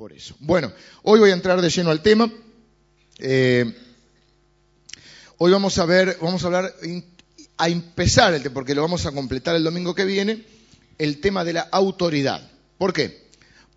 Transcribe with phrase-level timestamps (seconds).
[0.00, 0.34] por eso.
[0.40, 0.72] Bueno,
[1.02, 2.32] hoy voy a entrar de lleno al tema.
[3.18, 3.70] Eh,
[5.36, 6.74] hoy vamos a ver, vamos a hablar,
[7.58, 10.42] a empezar, porque lo vamos a completar el domingo que viene,
[10.96, 12.50] el tema de la autoridad.
[12.78, 13.28] ¿Por qué?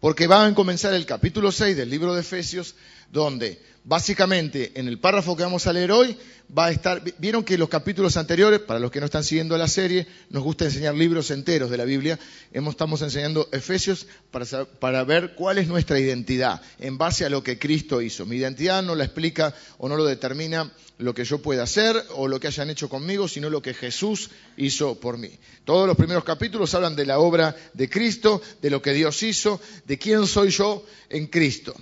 [0.04, 2.76] Porque va a comenzar el capítulo 6 del libro de Efesios,
[3.10, 6.18] donde básicamente en el párrafo que vamos a leer hoy
[6.56, 9.70] va a estar, vieron que los capítulos anteriores, para los que no están siguiendo la
[9.70, 12.20] serie, nos gusta enseñar libros enteros de la Biblia,
[12.52, 17.58] estamos enseñando Efesios para, para ver cuál es nuestra identidad en base a lo que
[17.58, 18.26] Cristo hizo.
[18.26, 22.28] Mi identidad no la explica o no lo determina lo que yo pueda hacer o
[22.28, 25.32] lo que hayan hecho conmigo, sino lo que Jesús hizo por mí.
[25.66, 29.60] Todos los primeros capítulos hablan de la obra de Cristo, de lo que Dios hizo,
[29.86, 31.76] de quién soy yo en Cristo,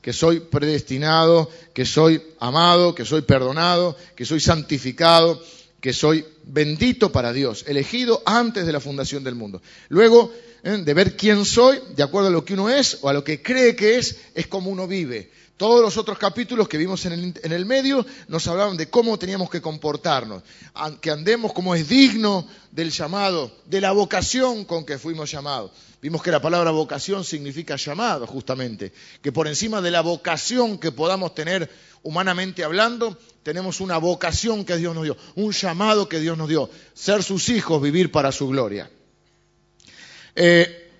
[0.00, 5.42] que soy predestinado, que soy amado, que soy perdonado, que soy santificado,
[5.80, 9.60] que soy bendito para Dios, elegido antes de la fundación del mundo.
[9.88, 10.32] Luego,
[10.62, 10.78] ¿eh?
[10.84, 13.42] de ver quién soy, de acuerdo a lo que uno es o a lo que
[13.42, 15.30] cree que es, es como uno vive.
[15.56, 19.60] Todos los otros capítulos que vimos en el, medio nos hablaban de cómo teníamos que
[19.60, 20.42] comportarnos,
[21.00, 25.70] que andemos como es digno del llamado, de la vocación con que fuimos llamados.
[26.02, 30.90] Vimos que la palabra vocación significa llamado, justamente, que por encima de la vocación que
[30.90, 31.70] podamos tener
[32.02, 36.68] humanamente hablando, tenemos una vocación que Dios nos dio, un llamado que Dios nos dio,
[36.92, 38.90] ser sus hijos, vivir para su gloria.
[40.34, 40.90] Eh,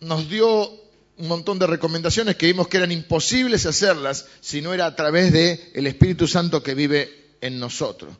[0.00, 0.68] nos dio
[1.18, 5.32] un montón de recomendaciones que vimos que eran imposibles hacerlas si no era a través
[5.32, 8.16] del el Espíritu Santo que vive en nosotros.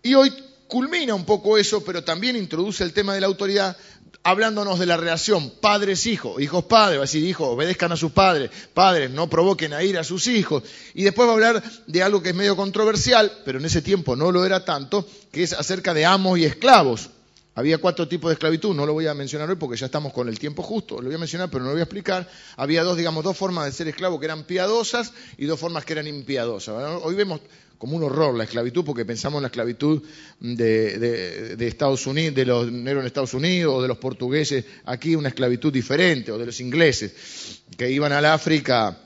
[0.00, 0.32] Y hoy
[0.68, 3.76] culmina un poco eso, pero también introduce el tema de la autoridad
[4.22, 9.10] hablándonos de la relación padres-hijos, hijos-padres, va a decir, hijos, obedezcan a sus padres, padres,
[9.10, 10.62] no provoquen a ir a sus hijos.
[10.94, 14.16] Y después va a hablar de algo que es medio controversial, pero en ese tiempo
[14.16, 17.10] no lo era tanto, que es acerca de amos y esclavos.
[17.58, 20.28] Había cuatro tipos de esclavitud, no lo voy a mencionar hoy porque ya estamos con
[20.28, 22.30] el tiempo justo, lo voy a mencionar pero no lo voy a explicar.
[22.56, 25.94] Había dos, digamos, dos formas de ser esclavo que eran piadosas y dos formas que
[25.94, 27.00] eran impiadosas.
[27.02, 27.40] Hoy vemos
[27.76, 30.00] como un horror la esclavitud porque pensamos en la esclavitud
[30.38, 35.30] de, Estados Unidos, de los negros en Estados Unidos o de los portugueses, aquí una
[35.30, 38.96] esclavitud diferente, o de los ingleses que iban al África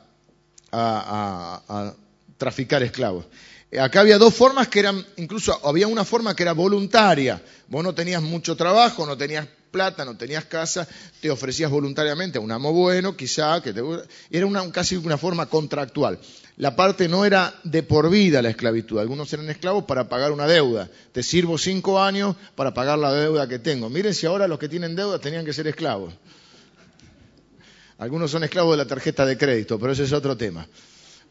[0.72, 1.94] a
[2.36, 3.24] traficar esclavos.
[3.80, 7.42] Acá había dos formas que eran, incluso había una forma que era voluntaria.
[7.68, 10.86] Vos no tenías mucho trabajo, no tenías plata, no tenías casa,
[11.20, 13.82] te ofrecías voluntariamente a un amo bueno, quizá, que te,
[14.30, 16.18] era una, casi una forma contractual.
[16.58, 18.98] La parte no era de por vida la esclavitud.
[18.98, 20.90] Algunos eran esclavos para pagar una deuda.
[21.12, 23.88] Te sirvo cinco años para pagar la deuda que tengo.
[23.88, 26.12] Miren si ahora los que tienen deuda tenían que ser esclavos.
[27.96, 30.66] Algunos son esclavos de la tarjeta de crédito, pero ese es otro tema.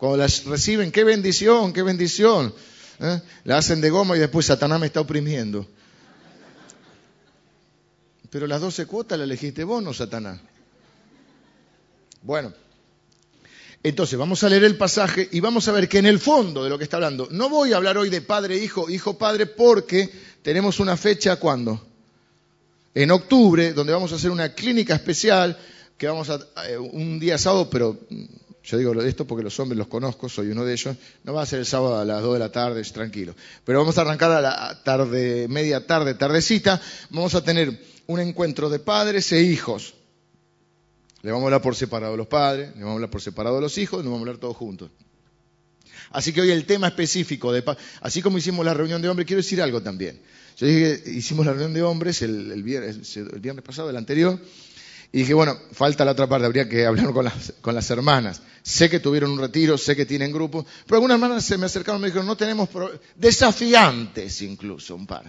[0.01, 2.51] Cuando las reciben, qué bendición, qué bendición.
[3.00, 3.22] ¿eh?
[3.44, 5.67] La hacen de goma y después Satanás me está oprimiendo.
[8.31, 10.40] Pero las doce cuotas las elegiste vos, no Satanás.
[12.23, 12.51] Bueno,
[13.84, 16.72] entonces vamos a leer el pasaje y vamos a ver que en el fondo de
[16.72, 20.09] lo que está hablando, no voy a hablar hoy de padre, hijo, hijo, padre, porque
[20.41, 21.79] tenemos una fecha cuando?
[22.95, 25.59] En octubre, donde vamos a hacer una clínica especial,
[25.95, 28.00] que vamos a, eh, un día sábado, pero
[28.63, 30.95] yo digo esto porque los hombres los conozco, soy uno de ellos.
[31.23, 33.35] No va a ser el sábado a las 2 de la tarde, tranquilo.
[33.66, 36.79] Pero vamos a arrancar a la tarde, media tarde, tardecita.
[37.09, 39.95] Vamos a tener un encuentro de padres e hijos.
[41.23, 43.57] Le vamos a hablar por separado a los padres, le vamos a hablar por separado
[43.57, 44.91] a los hijos, nos vamos a hablar todos juntos.
[46.11, 47.63] Así que hoy el tema específico, de,
[48.01, 50.19] así como hicimos la reunión de hombres, quiero decir algo también.
[50.57, 54.39] Yo dije, hicimos la reunión de hombres el viernes pasado, el anterior,
[55.13, 58.41] y dije, bueno, falta la otra parte, habría que hablar con las, hermanas.
[58.63, 61.99] Sé que tuvieron un retiro, sé que tienen grupo, pero algunas hermanas se me acercaron
[61.99, 62.69] y me dijeron, no tenemos
[63.16, 65.25] desafiantes incluso, un par.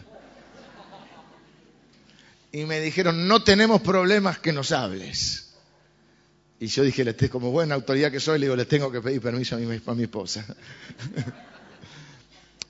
[2.52, 5.48] Y me dijeron, no tenemos problemas que nos hables.
[6.60, 9.56] Y yo dije, como buena autoridad que soy, le digo, les tengo que pedir permiso
[9.56, 10.46] a mi, a mi esposa.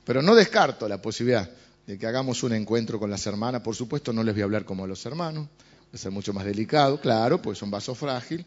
[0.04, 1.50] pero no descarto la posibilidad
[1.86, 3.60] de que hagamos un encuentro con las hermanas.
[3.60, 5.48] Por supuesto, no les voy a hablar como a los hermanos
[5.92, 8.46] a ser mucho más delicado, claro, pues es un vaso frágil,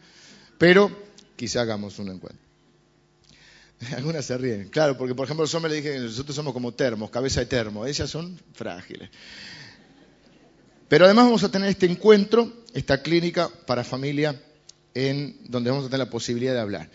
[0.57, 0.91] pero
[1.35, 2.45] quizá hagamos un encuentro.
[3.95, 6.73] Algunas se ríen, claro, porque por ejemplo los hombres le dije que nosotros somos como
[6.73, 9.09] termos, cabeza de termo, ellas son frágiles.
[10.87, 14.39] Pero además vamos a tener este encuentro, esta clínica para familia,
[14.93, 16.89] en donde vamos a tener la posibilidad de hablar.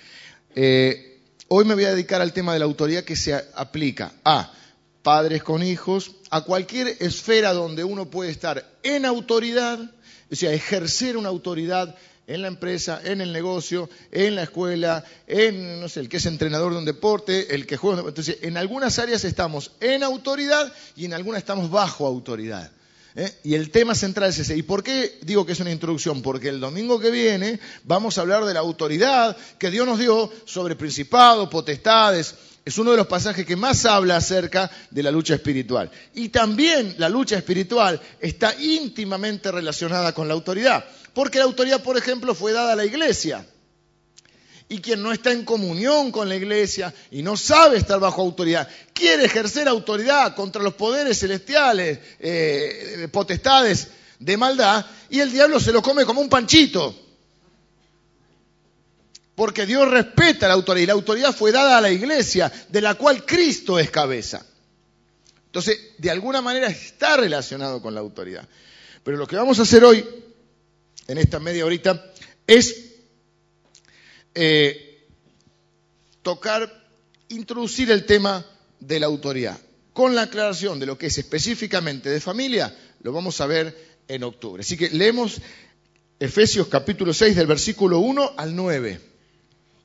[0.54, 4.52] Eh, hoy me voy a dedicar al tema de la autoridad que se aplica a
[5.02, 9.78] padres con hijos, a cualquier esfera donde uno puede estar en autoridad
[10.30, 11.96] o sea, ejercer una autoridad
[12.26, 16.26] en la empresa, en el negocio, en la escuela, en, no sé, el que es
[16.26, 18.02] entrenador de un deporte, el que juega.
[18.06, 22.70] Entonces, en algunas áreas estamos en autoridad y en algunas estamos bajo autoridad.
[23.16, 23.32] ¿eh?
[23.42, 24.56] Y el tema central es ese.
[24.56, 26.22] ¿Y por qué digo que es una introducción?
[26.22, 30.32] Porque el domingo que viene vamos a hablar de la autoridad que Dios nos dio
[30.44, 32.34] sobre principados, potestades.
[32.64, 35.90] Es uno de los pasajes que más habla acerca de la lucha espiritual.
[36.14, 40.84] Y también la lucha espiritual está íntimamente relacionada con la autoridad.
[41.14, 43.46] Porque la autoridad, por ejemplo, fue dada a la iglesia.
[44.68, 48.68] Y quien no está en comunión con la iglesia y no sabe estar bajo autoridad,
[48.92, 53.88] quiere ejercer autoridad contra los poderes celestiales, eh, potestades
[54.20, 56.94] de maldad, y el diablo se lo come como un panchito.
[59.40, 62.96] Porque Dios respeta la autoridad y la autoridad fue dada a la iglesia, de la
[62.96, 64.44] cual Cristo es cabeza.
[65.46, 68.46] Entonces, de alguna manera está relacionado con la autoridad.
[69.02, 70.06] Pero lo que vamos a hacer hoy,
[71.08, 72.12] en esta media horita,
[72.46, 72.96] es
[74.34, 75.08] eh,
[76.20, 76.70] tocar,
[77.30, 78.44] introducir el tema
[78.78, 79.58] de la autoridad.
[79.94, 83.74] Con la aclaración de lo que es específicamente de familia, lo vamos a ver
[84.06, 84.60] en octubre.
[84.60, 85.40] Así que leemos
[86.18, 89.08] Efesios capítulo 6 del versículo 1 al 9.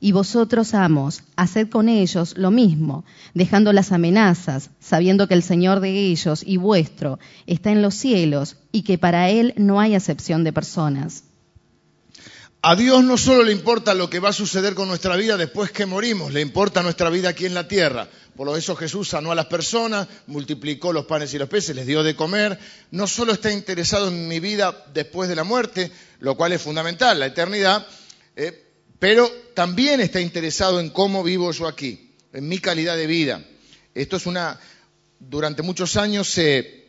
[0.00, 3.04] Y vosotros, amos, haced con ellos lo mismo,
[3.34, 8.56] dejando las amenazas, sabiendo que el Señor de ellos y vuestro está en los cielos
[8.70, 11.24] y que para Él no hay acepción de personas.
[12.60, 15.70] A Dios no solo le importa lo que va a suceder con nuestra vida después
[15.70, 18.08] que morimos, le importa nuestra vida aquí en la tierra.
[18.36, 22.02] Por eso Jesús sanó a las personas, multiplicó los panes y los peces, les dio
[22.02, 22.58] de comer.
[22.90, 25.90] No solo está interesado en mi vida después de la muerte,
[26.20, 27.86] lo cual es fundamental, la eternidad,
[28.34, 28.67] eh,
[28.98, 33.44] pero también está interesado en cómo vivo yo aquí, en mi calidad de vida.
[33.94, 34.58] Esto es una,
[35.18, 36.88] durante muchos años se,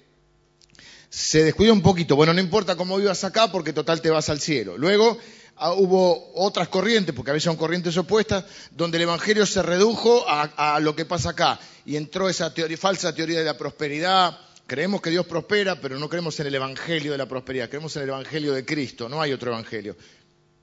[1.10, 2.16] se descuidó un poquito.
[2.16, 4.78] Bueno, no importa cómo vivas acá porque total te vas al cielo.
[4.78, 5.18] Luego
[5.62, 10.24] Ah, hubo otras corrientes, porque a veces son corrientes opuestas, donde el Evangelio se redujo
[10.26, 14.40] a, lo que pasa acá y entró esa falsa teoría de la prosperidad.
[14.66, 18.04] Creemos que Dios prospera, pero no creemos en el Evangelio de la prosperidad, creemos en
[18.04, 19.98] el Evangelio de Cristo, no hay otro Evangelio.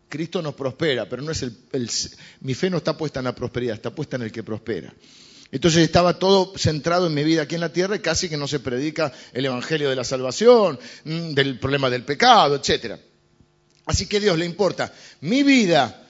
[0.09, 1.57] Cristo nos prospera, pero no es el,
[2.41, 4.95] mi fe no está puesta en la prosperidad, está puesta en el que prospera.
[5.53, 8.49] Entonces estaba todo centrado en mi vida aquí en la tierra y casi que no
[8.49, 12.99] se predica el Evangelio de la salvación, mm, del problema del pecado, etcétera.
[13.85, 16.05] Así que a Dios le importa mi vida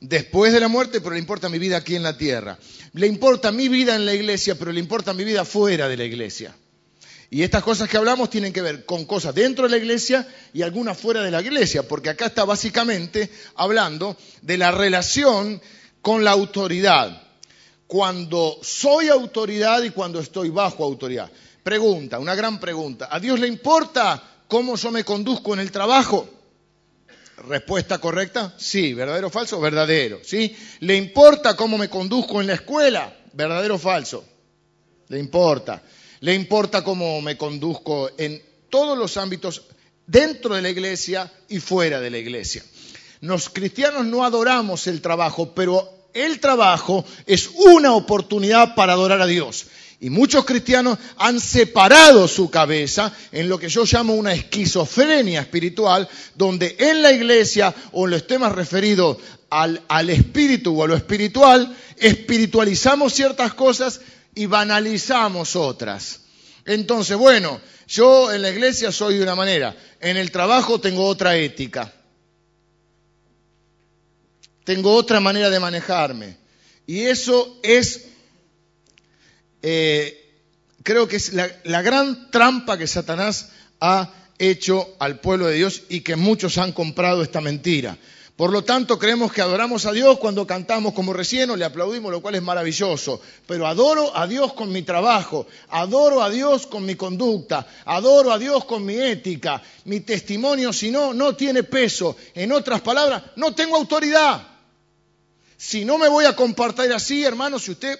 [0.00, 2.58] después de la muerte, pero le importa mi vida aquí en la tierra.
[2.92, 6.04] Le importa mi vida en la iglesia, pero le importa mi vida fuera de la
[6.04, 6.54] iglesia.
[7.34, 10.62] Y estas cosas que hablamos tienen que ver con cosas dentro de la iglesia y
[10.62, 15.60] algunas fuera de la iglesia, porque acá está básicamente hablando de la relación
[16.00, 17.24] con la autoridad.
[17.88, 21.28] Cuando soy autoridad y cuando estoy bajo autoridad.
[21.64, 23.08] Pregunta, una gran pregunta.
[23.10, 26.28] ¿A Dios le importa cómo yo me conduzco en el trabajo?
[27.48, 28.94] Respuesta correcta, sí.
[28.94, 29.60] ¿Verdadero o falso?
[29.60, 30.20] Verdadero.
[30.22, 30.56] ¿sí?
[30.78, 33.12] ¿Le importa cómo me conduzco en la escuela?
[33.32, 34.24] ¿Verdadero o falso?
[35.08, 35.82] Le importa.
[36.24, 38.40] ¿Le importa cómo me conduzco en
[38.70, 39.60] todos los ámbitos
[40.06, 42.64] dentro de la iglesia y fuera de la iglesia?
[43.20, 49.26] Los cristianos no adoramos el trabajo, pero el trabajo es una oportunidad para adorar a
[49.26, 49.66] Dios.
[50.00, 56.08] Y muchos cristianos han separado su cabeza en lo que yo llamo una esquizofrenia espiritual,
[56.36, 59.18] donde en la iglesia o en los temas referidos
[59.50, 64.00] al, al espíritu o a lo espiritual, espiritualizamos ciertas cosas
[64.34, 66.20] y banalizamos otras.
[66.64, 71.36] Entonces, bueno, yo en la iglesia soy de una manera, en el trabajo tengo otra
[71.36, 71.92] ética,
[74.64, 76.36] tengo otra manera de manejarme.
[76.86, 78.06] Y eso es
[79.66, 80.24] eh,
[80.82, 83.50] creo que es la, la gran trampa que Satanás
[83.80, 87.96] ha hecho al pueblo de Dios y que muchos han comprado esta mentira.
[88.36, 92.10] Por lo tanto, creemos que adoramos a Dios cuando cantamos como recién o le aplaudimos,
[92.10, 93.20] lo cual es maravilloso.
[93.46, 98.38] Pero adoro a Dios con mi trabajo, adoro a Dios con mi conducta, adoro a
[98.38, 99.62] Dios con mi ética.
[99.84, 102.16] Mi testimonio, si no, no tiene peso.
[102.34, 104.48] En otras palabras, no tengo autoridad.
[105.56, 107.96] Si no me voy a compartir así, hermano, si usted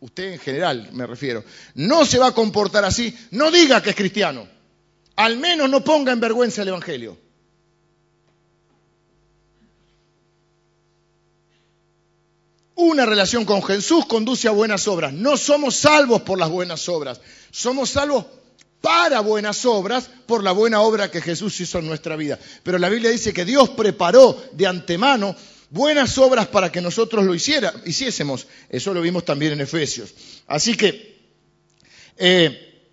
[0.00, 3.96] usted en general me refiero, no se va a comportar así, no diga que es
[3.96, 4.48] cristiano.
[5.16, 7.25] Al menos no ponga en vergüenza el Evangelio.
[12.76, 15.10] Una relación con Jesús conduce a buenas obras.
[15.14, 18.26] No somos salvos por las buenas obras, somos salvos
[18.82, 22.38] para buenas obras por la buena obra que Jesús hizo en nuestra vida.
[22.62, 25.34] Pero la Biblia dice que Dios preparó de antemano
[25.70, 28.46] buenas obras para que nosotros lo hiciera, hiciésemos.
[28.68, 30.12] Eso lo vimos también en Efesios.
[30.46, 31.16] Así que,
[32.18, 32.84] eh,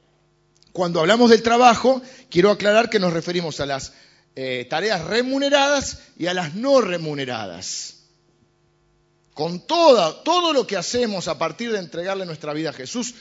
[0.71, 3.91] cuando hablamos del trabajo, quiero aclarar que nos referimos a las
[4.37, 8.02] eh, tareas remuneradas y a las no remuneradas
[9.33, 13.15] con todo lo que hacemos a partir de entregarle nuestra vida a Jesús,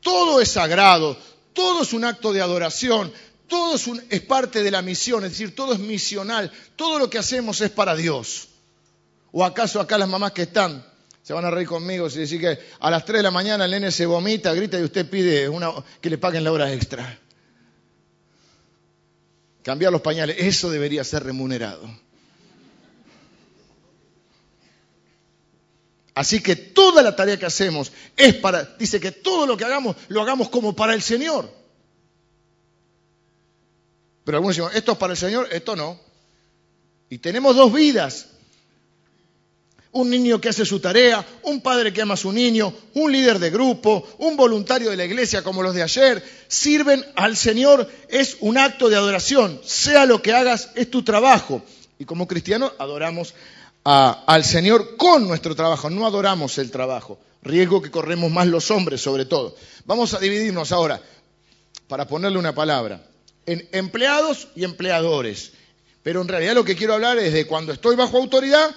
[0.00, 1.16] todo es sagrado,
[1.52, 3.12] todo es un acto de adoración,
[3.46, 3.74] todo
[4.08, 7.70] es, parte de la misión, es decir, todo es misional, todo lo que hacemos es
[7.70, 8.48] para Dios.
[9.30, 10.84] ¿O acaso acá las mamás que están
[11.22, 13.70] se van a reír conmigo si decir que a las 3 de la mañana el
[13.70, 15.48] nene se vomita, grita y usted pide
[16.00, 17.18] que le paguen la hora extra?
[19.62, 21.88] Cambiar los pañales, eso debería ser remunerado.
[26.14, 29.96] Así que toda la tarea que hacemos es para, dice que todo lo que hagamos
[30.08, 31.50] lo hagamos como para el Señor.
[34.24, 35.98] Pero algunos dicen, esto es para el Señor, esto no.
[37.08, 38.26] Y tenemos dos vidas.
[39.90, 43.38] Un niño que hace su tarea, un padre que ama a su niño, un líder
[43.38, 48.38] de grupo, un voluntario de la iglesia como los de ayer, sirven al Señor, es
[48.40, 49.60] un acto de adoración.
[49.64, 51.62] Sea lo que hagas, es tu trabajo.
[51.98, 53.34] Y como cristianos adoramos
[53.84, 59.00] al Señor con nuestro trabajo, no adoramos el trabajo, riesgo que corremos más los hombres
[59.00, 59.56] sobre todo.
[59.84, 61.00] Vamos a dividirnos ahora,
[61.88, 63.04] para ponerle una palabra,
[63.46, 65.52] en empleados y empleadores.
[66.02, 68.74] Pero en realidad lo que quiero hablar es de cuando estoy bajo autoridad,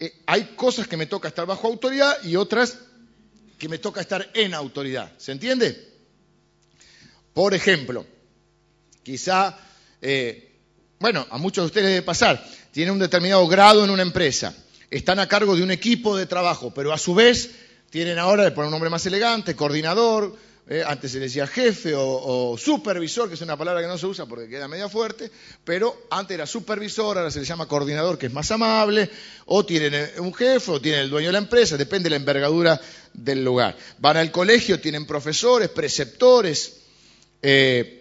[0.00, 2.78] eh, hay cosas que me toca estar bajo autoridad y otras
[3.58, 5.12] que me toca estar en autoridad.
[5.18, 5.88] ¿Se entiende?
[7.34, 8.06] Por ejemplo,
[9.02, 9.58] quizá,
[10.00, 10.47] eh,
[10.98, 14.54] bueno, a muchos de ustedes debe pasar, tienen un determinado grado en una empresa,
[14.90, 17.50] están a cargo de un equipo de trabajo, pero a su vez
[17.90, 20.36] tienen ahora, le ponen un nombre más elegante, coordinador,
[20.70, 24.26] eh, antes se decía jefe o, supervisor, que es una palabra que no se usa
[24.26, 25.30] porque queda media fuerte,
[25.64, 29.08] pero antes era supervisor, ahora se le llama coordinador, que es más amable,
[29.46, 32.16] o tienen eh, un jefe, o tienen el dueño de la empresa, depende de la
[32.16, 32.78] envergadura
[33.14, 33.76] del lugar.
[33.98, 36.80] Van al colegio, tienen profesores, preceptores,
[37.40, 37.97] eh,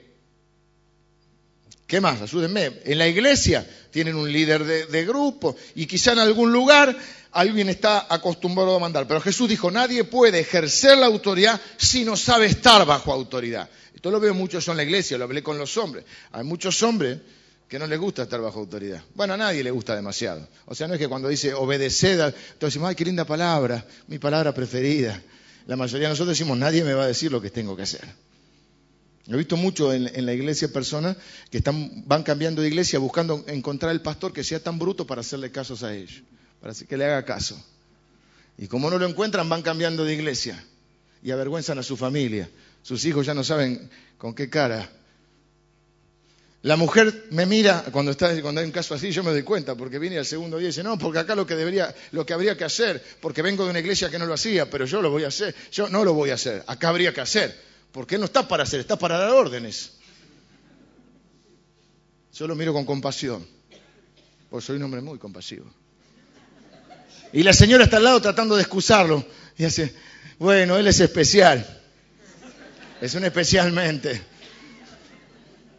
[1.87, 2.21] ¿Qué más?
[2.21, 2.81] Ayúdenme.
[2.83, 6.95] En la iglesia tienen un líder de, grupo y quizá en algún lugar
[7.31, 9.07] alguien está acostumbrado a mandar.
[9.07, 13.69] Pero Jesús dijo, nadie puede ejercer la autoridad si no sabe estar bajo autoridad.
[13.95, 16.03] Esto lo veo mucho yo en la iglesia, lo hablé con los hombres.
[16.33, 17.19] Hay muchos hombres
[17.69, 19.01] que no les gusta estar bajo autoridad.
[19.15, 20.45] Bueno, a nadie le gusta demasiado.
[20.65, 24.19] O sea, no es que cuando dice obedeced, entonces decimos, ay, qué linda palabra, mi
[24.19, 25.21] palabra preferida.
[25.67, 28.05] La mayoría de nosotros decimos, nadie me va a decir lo que tengo que hacer.
[29.29, 31.17] He visto mucho en, la iglesia personas
[31.51, 35.19] que están, van cambiando de iglesia buscando encontrar el pastor que sea tan bruto para
[35.19, 36.23] hacerle casos a ellos,
[36.61, 37.61] para que le haga caso.
[38.57, 40.63] Y como no lo encuentran, van cambiando de iglesia
[41.21, 42.49] y avergüenzan a su familia.
[42.83, 44.89] Sus hijos ya no saben con qué cara.
[46.61, 49.75] La mujer me mira cuando, está, cuando hay un caso así, yo me doy cuenta,
[49.75, 52.33] porque viene al segundo día y dice, no, porque acá lo que debería, lo que
[52.33, 55.11] habría que hacer, porque vengo de una iglesia que no lo hacía, pero yo lo
[55.11, 57.66] voy a hacer, yo no lo voy a hacer, acá habría que hacer.
[57.97, 59.93] Porque no está para hacer, está para dar órdenes.
[62.31, 63.43] Yo lo miro con compasión,
[64.51, 65.65] porque soy un hombre muy compasivo.
[67.33, 69.25] Y la señora está al lado tratando de excusarlo.
[69.57, 69.95] Y dice,
[70.37, 71.65] bueno, él es especial.
[73.01, 74.21] Es un especialmente.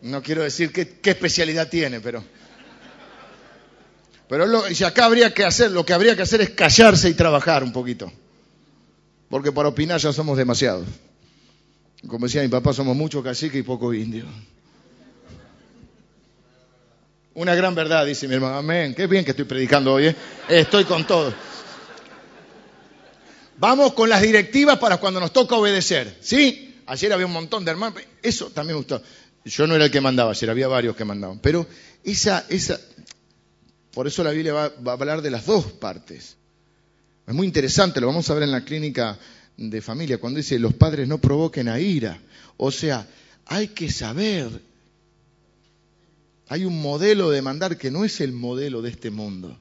[0.03, 2.25] No quiero decir qué, especialidad tiene, pero...
[4.29, 7.15] Pero lo, si acá habría que hacer, lo que habría que hacer es callarse y
[7.15, 8.13] trabajar un poquito.
[9.29, 10.89] Porque para opinar ya somos demasiados.
[12.07, 14.29] Como decía mi papá, somos muchos caciques y pocos indios.
[17.35, 18.57] Una gran verdad, dice mi hermano.
[18.57, 18.95] Amén.
[18.95, 20.07] Qué bien que estoy predicando hoy.
[20.07, 20.17] ¿eh?
[20.49, 21.33] Estoy con todo.
[23.59, 26.19] Vamos con las directivas para cuando nos toca obedecer.
[26.21, 26.83] ¿Sí?
[26.87, 28.01] Ayer había un montón de hermanos.
[28.23, 29.03] Eso también me gustó.
[29.45, 31.39] Yo no era el que mandaba, ayer había varios que mandaban.
[31.41, 31.67] Pero
[32.05, 32.81] esa, esa,
[33.93, 36.37] por eso la Biblia va, va a hablar de las dos partes.
[37.27, 39.19] Es muy interesante, lo vamos a ver en la clínica
[39.59, 42.19] de familia, cuando dice los padres no provoquen a ira.
[42.57, 43.07] O sea,
[43.47, 44.49] hay que saber.
[46.49, 49.59] Hay un modelo de mandar que no es el modelo de este mundo.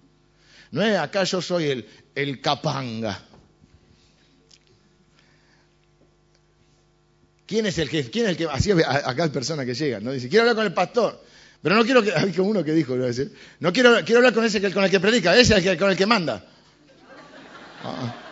[0.71, 1.85] No es acá yo soy el,
[2.15, 3.23] el capanga.
[7.45, 8.11] ¿Quién es el jefe?
[8.11, 8.45] ¿Quién es el que.?
[8.45, 10.11] Así acá hay personas que llegan, ¿no?
[10.11, 11.23] Dice, quiero hablar con el pastor.
[11.61, 12.13] Pero no quiero que.
[12.13, 15.53] Hay uno que dijo, no quiero, quiero hablar con ese con el que predica, ese
[15.53, 16.45] es el que, con el que manda.
[17.83, 18.26] Ah, ah.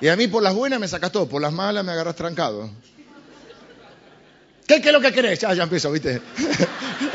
[0.00, 2.70] Y a mí por las buenas me sacas todo, por las malas me agarras trancado.
[4.66, 5.40] ¿Qué, qué es lo que querés?
[5.40, 6.22] Ya, ya empiezo, ¿viste?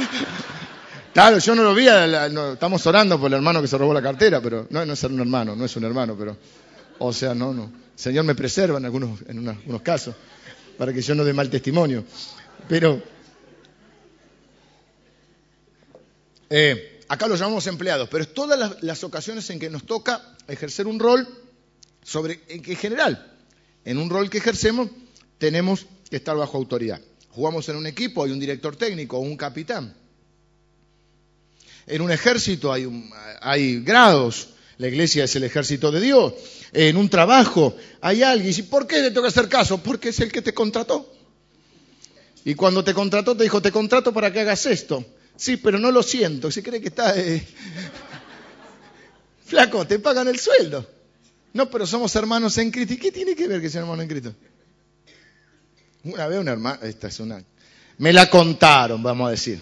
[1.14, 4.40] claro, yo no lo vi, estamos orando por el hermano que se robó la cartera,
[4.42, 6.38] pero no, no es un hermano, no es un hermano, pero...
[7.00, 7.72] O sea, no, no.
[7.96, 10.16] Señor me preserva en algunos, en algunos casos,
[10.78, 12.04] para que yo no dé mal testimonio.
[12.70, 13.02] Pero...
[16.50, 21.00] Eh, acá lo llamamos empleados, pero todas las ocasiones en que nos toca ejercer un
[21.00, 21.28] rol
[22.06, 23.34] sobre, en general,
[23.84, 24.90] en un rol que ejercemos,
[25.40, 27.02] tenemos que estar bajo autoridad.
[27.30, 29.94] Jugamos en un equipo, hay un director técnico un capitán.
[31.88, 32.88] En un ejército hay,
[33.42, 36.34] hay grados, la iglesia es el ejército de Dios.
[36.74, 38.54] En un trabajo hay alguien.
[38.56, 39.80] ¿Y por qué le toca hacer caso?
[39.82, 41.12] Porque es el que te contrató.
[42.44, 45.04] Y cuando te contrató te dijo, te contrato para que hagas esto.
[45.36, 46.52] Sí, pero no lo siento.
[46.52, 47.18] Se cree que está...
[47.20, 47.46] Eh,
[49.46, 50.95] flaco, te pagan el sueldo.
[51.56, 52.96] No, pero somos hermanos en Cristo.
[52.96, 54.36] ¿Y qué tiene que ver que sean hermanos en Cristo?
[56.04, 57.42] Una vez una hermana, esta es una,
[57.98, 59.62] me la contaron, vamos a decir.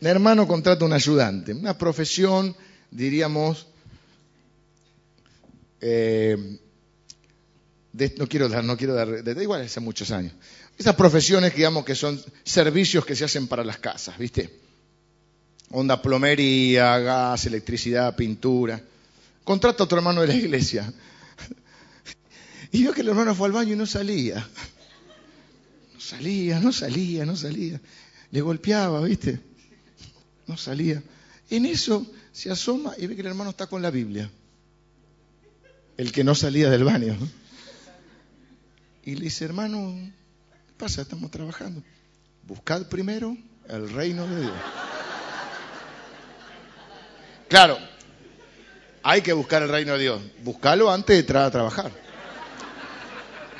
[0.00, 2.54] Un hermano contrata un ayudante, una profesión,
[2.88, 3.66] diríamos,
[5.80, 6.56] eh,
[8.16, 10.34] no quiero dar, no quiero dar, de, igual hace muchos años.
[10.78, 14.60] Esas profesiones, digamos, que son servicios que se hacen para las casas, ¿viste?
[15.70, 18.80] Onda plomería, gas, electricidad, pintura
[19.46, 20.92] contrata a otro hermano de la iglesia.
[22.72, 24.46] Y vio que el hermano fue al baño y no salía.
[25.94, 27.80] No salía, no salía, no salía.
[28.32, 29.40] Le golpeaba, ¿viste?
[30.48, 31.00] No salía.
[31.48, 34.28] En eso se asoma y ve que el hermano está con la Biblia.
[35.96, 37.16] El que no salía del baño.
[39.04, 39.94] Y le dice, hermano,
[40.66, 41.02] ¿qué pasa?
[41.02, 41.82] Estamos trabajando.
[42.42, 43.36] Buscad primero
[43.68, 44.60] el reino de Dios.
[47.48, 47.78] Claro,
[49.08, 50.20] hay que buscar el reino de Dios.
[50.42, 51.92] Búscalo antes de entrar a trabajar.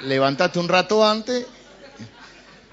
[0.03, 1.47] Levantate un rato antes.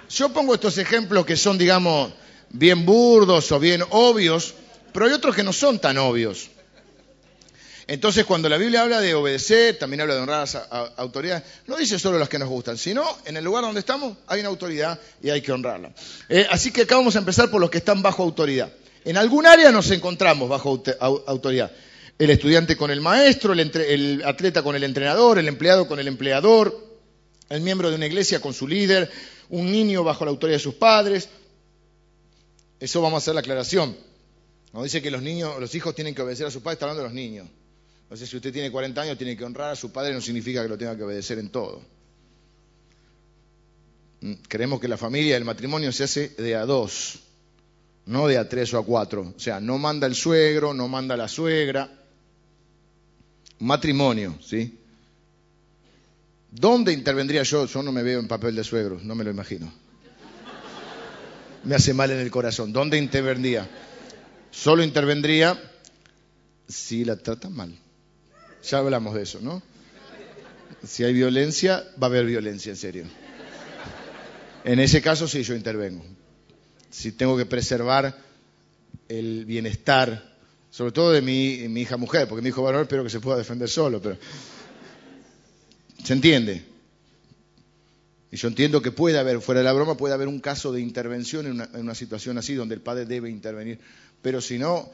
[0.10, 2.12] Yo pongo estos ejemplos que son, digamos,
[2.50, 4.56] bien burdos o bien obvios,
[4.92, 6.50] pero hay otros que no son tan obvios.
[7.86, 10.58] Entonces, cuando la Biblia habla de obedecer, también habla de honrar a las
[10.98, 14.40] autoridades, no dice solo las que nos gustan, sino en el lugar donde estamos hay
[14.40, 15.92] una autoridad y hay que honrarla.
[16.28, 18.72] Eh, así que acá vamos a empezar por los que están bajo autoridad.
[19.06, 20.82] En algún área nos encontramos bajo
[21.28, 21.72] autoridad
[22.20, 26.78] el estudiante con el maestro, el, atleta con el entrenador, el empleado con el empleador,
[27.50, 29.12] el miembro de una iglesia con su líder,
[29.50, 31.30] un niño bajo la autoridad de sus padres.
[32.80, 33.96] Eso vamos a hacer la aclaración.
[34.74, 37.04] No dice que los niños, los hijos tienen que obedecer a sus padres, está hablando
[37.04, 37.48] de los niños.
[38.04, 40.70] Entonces, si usted tiene 40 años, tiene que honrar a su padre, no significa que
[40.70, 41.82] lo tenga que obedecer en todo.
[44.22, 47.20] Mm, creemos que la familia, el matrimonio se hace de a dos,
[48.06, 49.34] no de a tres o a cuatro.
[49.36, 52.03] O sea, no manda el suegro, no manda la suegra
[53.64, 54.78] matrimonio, ¿sí?
[56.52, 57.66] ¿Dónde intervendría yo?
[57.66, 59.72] Yo no me veo en papel de suegro, no me lo imagino.
[61.64, 62.74] Me hace mal en el corazón.
[62.74, 63.68] ¿Dónde intervendría?
[64.52, 65.60] Solo intervendría
[66.68, 67.74] si la tratan mal.
[68.64, 69.64] Ya hablamos de eso, ¿no?
[70.86, 73.06] Si hay violencia, va a haber violencia, en serio.
[74.66, 76.06] En ese caso sí yo intervengo.
[76.90, 78.16] Si tengo que preservar
[79.08, 80.33] el bienestar
[80.74, 83.70] sobre todo de mi, hija mujer, porque mi hijo varón espero que se pueda defender
[83.70, 84.18] solo, pero
[86.04, 86.66] se entiende.
[88.32, 90.82] Y yo entiendo que puede haber, fuera de la broma, puede haber un caso de
[90.82, 93.80] intervención en una, situación así donde el padre debe intervenir.
[94.24, 94.90] Pero si no,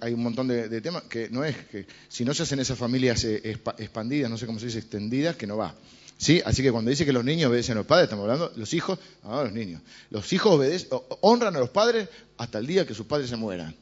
[0.00, 3.22] hay un montón de, temas que no es que si no se hacen esas familias
[3.22, 5.72] eh, expandidas, no sé cómo se dice, extendidas, que no va.
[6.18, 6.42] ¿Sí?
[6.44, 8.98] Así que cuando dice que los niños obedecen a los padres, estamos hablando los hijos,
[9.22, 9.82] no, los niños.
[10.10, 10.88] Los hijos obedecen,
[11.20, 12.08] honran a los padres
[12.38, 13.76] hasta el día que sus padres se mueran.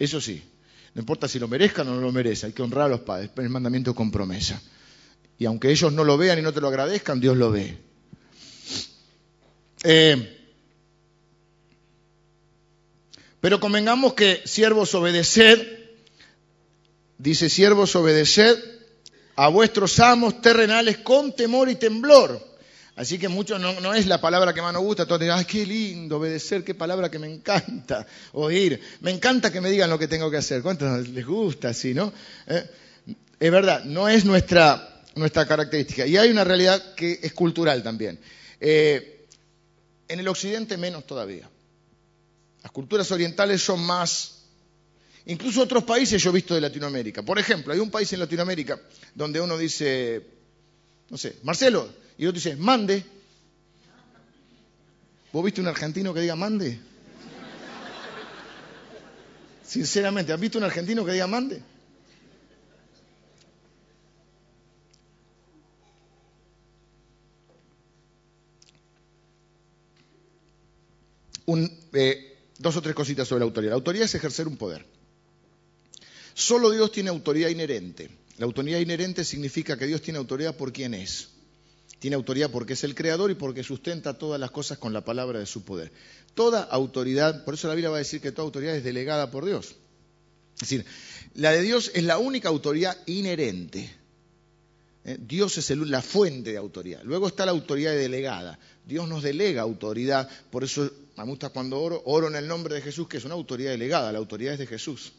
[0.00, 0.42] Eso sí,
[0.94, 3.30] no importa si lo merezcan o no lo merecen, hay que honrar a los padres,
[3.36, 4.60] el mandamiento con promesa.
[5.38, 7.76] Y aunque ellos no lo vean y no te lo agradezcan, Dios lo ve.
[9.84, 10.38] Eh,
[13.42, 15.66] pero convengamos que siervos obedeced,
[17.18, 18.58] dice siervos obedeced
[19.36, 22.49] a vuestros amos terrenales con temor y temblor
[22.96, 25.06] Así que mucho no, es la palabra que más nos gusta.
[25.06, 28.80] Todos dicen, ay, qué lindo obedecer, qué palabra que me encanta oír.
[29.00, 30.62] Me encanta que me digan lo que tengo que hacer.
[30.62, 32.12] ¿Cuántos les gusta así, no?
[32.46, 32.70] Eh,
[33.38, 36.06] es verdad, no es nuestra, nuestra característica.
[36.06, 38.18] Y hay una realidad que es cultural también.
[38.60, 39.26] Eh,
[40.08, 41.48] en el occidente menos todavía.
[42.62, 44.40] Las culturas orientales son más
[45.26, 47.22] Incluso otros países yo he visto de Latinoamérica.
[47.22, 48.80] Por ejemplo, hay un país en Latinoamérica
[49.14, 50.22] donde uno dice,
[51.10, 51.88] no sé, Marcelo,
[52.20, 53.02] y otro dice, mande.
[55.32, 56.78] ¿Vos viste un argentino que diga mande?
[59.64, 61.62] Sinceramente, ¿has visto un argentino que diga mande?
[71.94, 73.70] Eh, dos o tres cositas sobre la autoridad.
[73.70, 74.84] La autoridad es ejercer un poder.
[76.34, 78.10] Solo Dios tiene autoridad inherente.
[78.36, 81.39] La autoridad inherente significa que Dios tiene autoridad por quien es.
[81.98, 85.38] Tiene autoridad porque es el creador y porque sustenta todas las cosas con la palabra
[85.38, 85.92] de su poder.
[86.34, 89.44] Toda autoridad, por eso la Biblia va a decir que toda autoridad es delegada por
[89.44, 89.74] Dios.
[90.54, 90.84] Es decir,
[91.34, 93.90] la de Dios es la única autoridad inherente.
[95.04, 95.18] ¿Eh?
[95.20, 97.00] Dios es la fuente de autoridad.
[97.04, 98.58] Luego está la autoridad delegada.
[98.84, 102.82] Dios nos delega autoridad, por eso me gusta cuando oro, oro en el nombre de
[102.82, 105.12] Jesús, que es una autoridad delegada, la autoridad es de Jesús.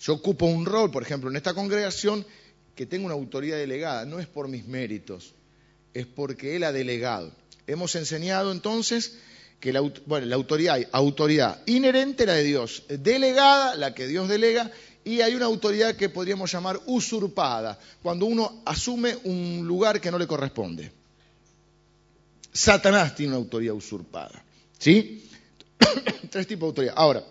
[0.00, 2.24] Yo ocupo un rol, por ejemplo, en esta congregación,
[2.76, 5.32] que tengo una autoridad delegada, no es por mis méritos,
[5.94, 7.32] es porque Él ha delegado.
[7.66, 9.16] Hemos enseñado entonces
[9.58, 14.70] que la, bueno, la autoridad, autoridad inherente la de Dios, delegada, la que Dios delega,
[15.04, 20.18] y hay una autoridad que podríamos llamar usurpada, cuando uno asume un lugar que no
[20.18, 20.92] le corresponde.
[22.52, 24.44] Satanás tiene una autoridad usurpada.
[24.78, 25.24] ¿Sí?
[26.30, 26.94] Tres tipos de autoridad.
[26.96, 27.24] Ahora,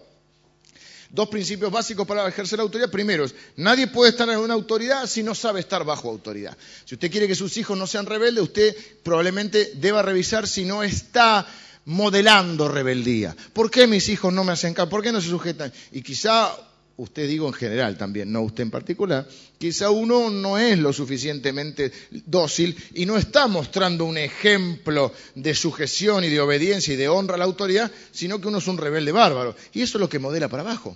[1.15, 2.91] dos principios básicos para ejercer la autoridad.
[2.91, 3.25] Primero,
[3.55, 6.55] nadie puede estar en una autoridad si no sabe estar bajo autoridad.
[6.83, 10.83] Si usted quiere que sus hijos no sean rebeldes, usted probablemente deba revisar si no
[10.83, 11.47] está
[11.85, 13.35] modelando rebeldía.
[13.53, 14.89] ¿Por qué mis hijos no me hacen caso?
[14.89, 15.71] ¿Por qué no se sujetan?
[15.91, 16.55] Y quizá
[16.97, 19.27] usted digo en general también, no usted en particular,
[19.57, 21.91] quizá uno no es lo suficientemente
[22.25, 27.35] dócil y no está mostrando un ejemplo de sujeción y de obediencia y de honra
[27.35, 29.55] a la autoridad, sino que uno es un rebelde bárbaro.
[29.73, 30.95] Y eso es lo que modela para abajo.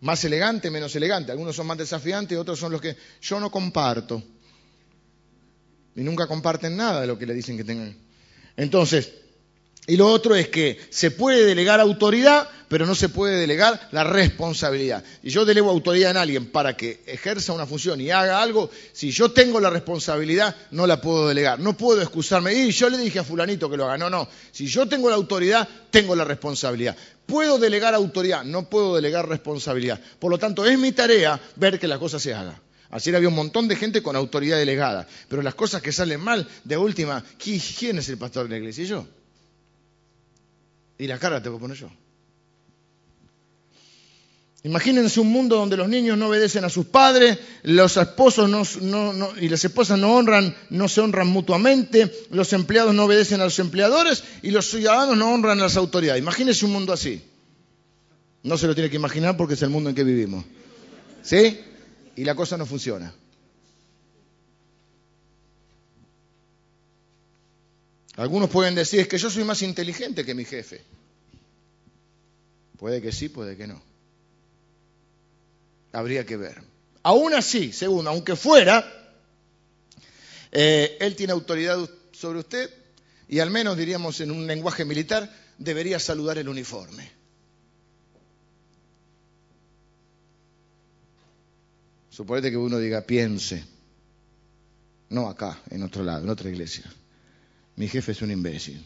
[0.00, 1.32] Más elegante, menos elegante.
[1.32, 4.22] Algunos son más desafiantes otros son los que yo no comparto.
[5.94, 7.94] Y nunca comparten nada de lo que le dicen que tengan.
[8.56, 9.12] Entonces,
[9.86, 14.04] y lo otro es que se puede delegar autoridad, pero no se puede delegar la
[14.04, 15.02] responsabilidad.
[15.22, 19.10] Y yo delego autoridad en alguien para que ejerza una función y haga algo, si
[19.10, 21.58] yo tengo la responsabilidad, no la puedo delegar.
[21.58, 22.54] No puedo excusarme.
[22.54, 23.98] Y yo le dije a fulanito que lo haga.
[23.98, 24.28] No, no.
[24.52, 26.96] Si yo tengo la autoridad, tengo la responsabilidad.
[27.26, 30.00] Puedo delegar autoridad, no puedo delegar responsabilidad.
[30.20, 32.60] Por lo tanto, es mi tarea ver que la cosa se haga.
[32.90, 36.46] Ayer había un montón de gente con autoridad delegada, pero las cosas que salen mal,
[36.64, 38.84] de última, ¿quién es el pastor de la iglesia?
[38.84, 39.06] ¿Y yo?
[41.00, 41.90] Y la cara te voy a poner yo.
[44.64, 48.76] Imagínense un mundo donde los niños no obedecen a sus padres, los esposos
[49.40, 53.58] y las esposas no honran, no se honran mutuamente, los empleados no obedecen a los
[53.58, 56.20] empleadores y los ciudadanos no honran a las autoridades.
[56.20, 57.22] Imagínense un mundo así.
[58.42, 60.44] No se lo tiene que imaginar porque es el mundo en que vivimos.
[61.22, 61.60] ¿Sí?
[62.14, 63.14] Y la cosa no funciona.
[68.20, 70.82] Algunos pueden decir, es que yo soy más inteligente que mi jefe.
[72.76, 73.80] Puede que sí, puede que no.
[75.92, 76.62] Habría que ver.
[77.02, 78.84] Aún así, segundo, aunque fuera,
[80.52, 81.78] eh, él tiene autoridad
[82.12, 82.68] sobre usted
[83.26, 87.10] y al menos, diríamos en un lenguaje militar, debería saludar el uniforme.
[92.10, 93.64] Suponete que uno diga, piense.
[95.08, 96.92] No acá, en otro lado, en otra iglesia
[97.80, 98.78] mi jefe es un imbécil.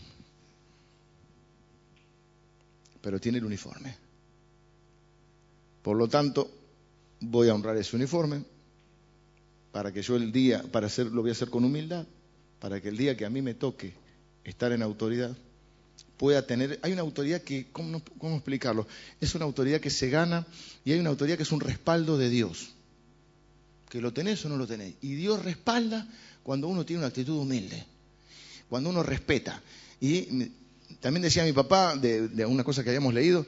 [3.03, 3.93] Pero tiene el uniforme.
[5.83, 6.49] Por lo tanto,
[7.19, 8.45] voy a honrar ese uniforme
[9.73, 12.07] para que yo el día, para hacer, lo voy a hacer con humildad,
[12.61, 13.95] para que el día que a mí me toque
[14.45, 15.37] estar en autoridad,
[16.17, 18.87] pueda tener, hay una autoridad que, ¿cómo, ¿cómo, explicarlo?
[19.21, 20.47] Es una autoridad que se gana
[20.85, 22.71] y hay una autoridad que es un respaldo de Dios.
[23.89, 24.95] Que lo tenés o no lo tenés.
[25.03, 26.07] Y Dios respalda
[26.45, 27.87] cuando uno tiene una actitud humilde
[28.69, 29.63] cuando uno respeta.
[30.01, 30.51] Y
[31.01, 33.47] también decía mi papá, de, una cosa que habíamos leído,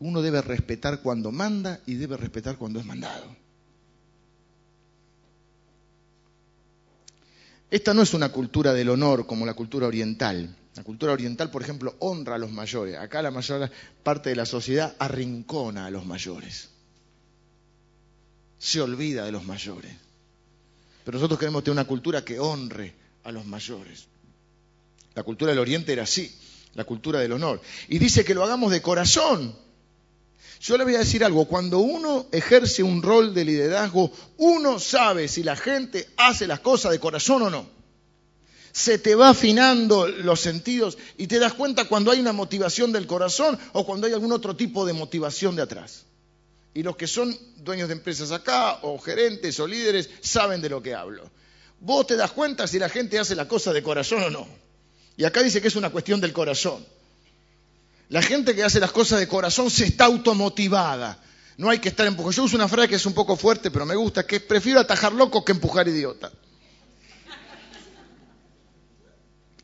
[0.00, 3.24] uno debe respetar cuando manda y debe respetar cuando es mandado.
[7.70, 10.54] Esta no es una cultura del honor como la cultura oriental.
[10.74, 12.96] La cultura oriental, por ejemplo, honra a los mayores.
[12.96, 13.70] Acá la mayor
[14.02, 16.70] parte de la sociedad arrincona a los mayores.
[18.58, 19.92] Se olvida de los mayores.
[21.04, 24.06] Pero nosotros queremos tener una cultura que honre a los mayores.
[25.14, 26.34] La cultura del Oriente era así,
[26.74, 27.60] la cultura del honor.
[27.88, 29.54] Y dice que lo hagamos de corazón.
[30.60, 35.28] Yo le voy a decir algo, cuando uno ejerce un rol de liderazgo, uno sabe
[35.28, 37.78] si la gente hace las cosas de corazón o no.
[38.72, 43.06] Se te va afinando los sentidos y te das cuenta cuando hay una motivación del
[43.06, 46.04] corazón o cuando hay algún otro tipo de motivación de atrás.
[46.74, 50.82] Y los que son dueños de empresas acá o gerentes o líderes saben de lo
[50.82, 51.30] que hablo.
[51.80, 54.48] Vos te das cuenta si la gente hace la cosa de corazón o no.
[55.18, 56.86] Y acá dice que es una cuestión del corazón.
[58.08, 61.20] La gente que hace las cosas de corazón se está automotivada.
[61.56, 62.30] No hay que estar empujando.
[62.30, 65.12] Yo uso una frase que es un poco fuerte, pero me gusta, que prefiero atajar
[65.12, 66.30] loco que empujar idiota.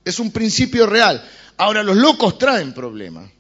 [0.05, 1.25] Es un principio real.
[1.57, 3.31] Ahora, los locos traen problemas.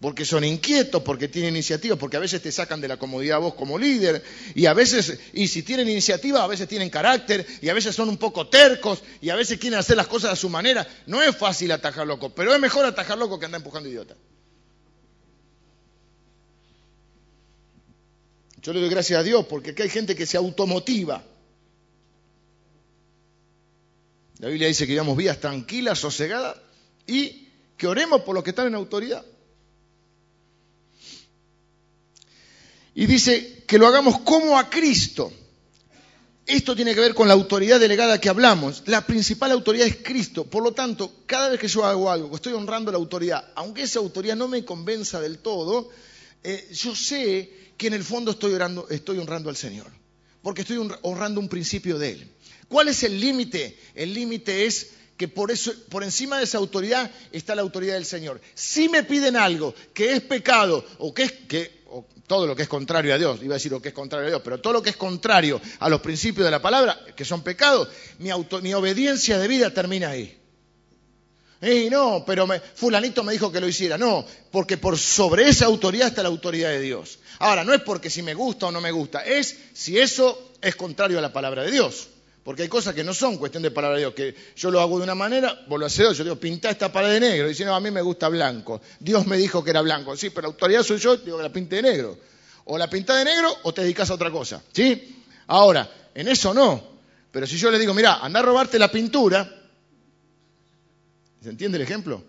[0.00, 3.54] Porque son inquietos, porque tienen iniciativa, porque a veces te sacan de la comodidad vos
[3.54, 4.22] como líder,
[4.54, 8.08] y a veces, y si tienen iniciativa, a veces tienen carácter, y a veces son
[8.08, 10.86] un poco tercos, y a veces quieren hacer las cosas a su manera.
[11.06, 14.16] No es fácil atajar loco, pero es mejor atajar loco que andar empujando idiota.
[18.62, 21.24] Yo le doy gracias a Dios porque aquí hay gente que se automotiva.
[24.38, 26.56] La Biblia dice que vivamos vidas tranquilas, sosegadas
[27.06, 29.24] y que oremos por los que están en autoridad.
[32.94, 35.32] Y dice que lo hagamos como a Cristo.
[36.46, 38.82] Esto tiene que ver con la autoridad delegada que hablamos.
[38.86, 40.44] La principal autoridad es Cristo.
[40.44, 43.82] Por lo tanto, cada vez que yo hago algo, que estoy honrando la autoridad, aunque
[43.82, 45.90] esa autoridad no me convenza del todo,
[46.42, 49.88] eh, yo sé que en el fondo estoy, estoy honrando al Señor.
[50.40, 52.32] Porque estoy honrando un principio de Él.
[52.68, 53.78] ¿Cuál es el límite?
[53.94, 58.06] El límite es que por, eso, por encima de esa autoridad está la autoridad del
[58.06, 58.40] Señor.
[58.54, 61.77] Si me piden algo que es pecado o que es que
[62.28, 64.30] todo lo que es contrario a Dios, iba a decir lo que es contrario a
[64.30, 67.42] Dios, pero todo lo que es contrario a los principios de la palabra, que son
[67.42, 67.88] pecados,
[68.18, 70.38] mi, obediencia de vida termina ahí.
[71.60, 73.98] Y no, pero fulanito me dijo que lo hiciera.
[73.98, 77.18] No, porque por sobre esa autoridad está la autoridad de Dios.
[77.40, 80.76] Ahora, no es porque si me gusta o no me gusta, es si eso es
[80.76, 82.08] contrario a la palabra de Dios.
[82.48, 84.96] Porque hay cosas que no son cuestión de palabra de Dios, que yo lo hago
[84.96, 87.74] de una manera, vos lo haces yo digo, pinta esta pared de negro, si no,
[87.74, 88.80] a mí me gusta blanco.
[88.98, 91.52] Dios me dijo que era blanco, sí, pero la autoridad soy yo, digo que la
[91.52, 92.18] pinte de negro.
[92.64, 95.22] O la pinta de negro o te dedicas a otra cosa, ¿sí?
[95.48, 96.82] Ahora, en eso no.
[97.30, 99.46] Pero si yo le digo, mira, anda a robarte la pintura,
[101.42, 102.24] ¿se entiende el ejemplo?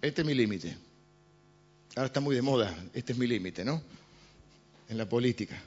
[0.00, 0.74] Este es mi límite.
[1.94, 3.82] Ahora está muy de moda, este es mi límite, ¿no?
[4.88, 5.62] En la política.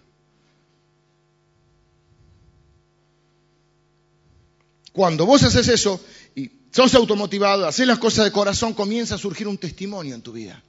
[4.93, 5.99] Cuando vos haces eso
[6.35, 10.31] y sos automotivado, haces las cosas de corazón, comienza a surgir un testimonio en tu
[10.31, 10.63] vida.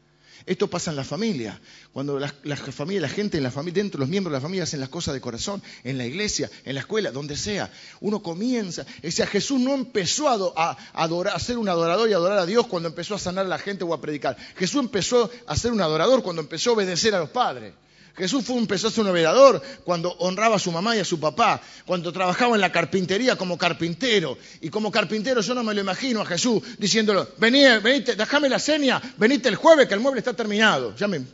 [0.47, 1.61] Esto pasa en la familia.
[1.93, 4.65] Cuando la, familia, la gente en la familia, dentro de los miembros de la familia
[4.65, 8.87] hacen las cosas de corazón, en la iglesia, en la escuela, donde sea, uno comienza.
[9.07, 12.67] O sea, Jesús no empezó a, adorar, a ser un adorador y adorar a Dios
[12.67, 14.37] cuando empezó a sanar a la gente o a predicar.
[14.57, 17.75] Jesús empezó a ser un adorador cuando empezó a obedecer a los padres.
[18.21, 18.67] Jesús fue, un
[19.13, 23.37] velador cuando honraba a su mamá y a su papá, cuando trabajaba en la carpintería
[23.37, 24.39] como carpintero.
[24.61, 28.59] Y como carpintero yo no me lo imagino a Jesús diciéndolo, vení, venite, déjame la
[28.59, 30.95] seña, venite el jueves que el mueble está terminado.
[30.97, 31.25] Ya me,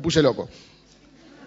[0.00, 0.48] puse loco.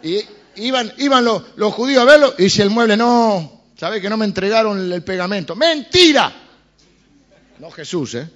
[0.01, 0.21] Y
[0.55, 4.25] iban, iban los, judíos a verlo y si el mueble no, ¿sabe que no me
[4.25, 5.55] entregaron el pegamento?
[5.55, 6.33] ¡Mentira!
[7.59, 8.29] No Jesús, ¿eh?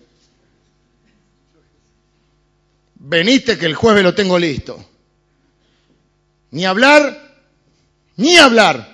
[2.96, 4.91] Veniste que el jueves lo tengo listo.
[6.52, 7.46] Ni hablar,
[8.18, 8.92] ni hablar.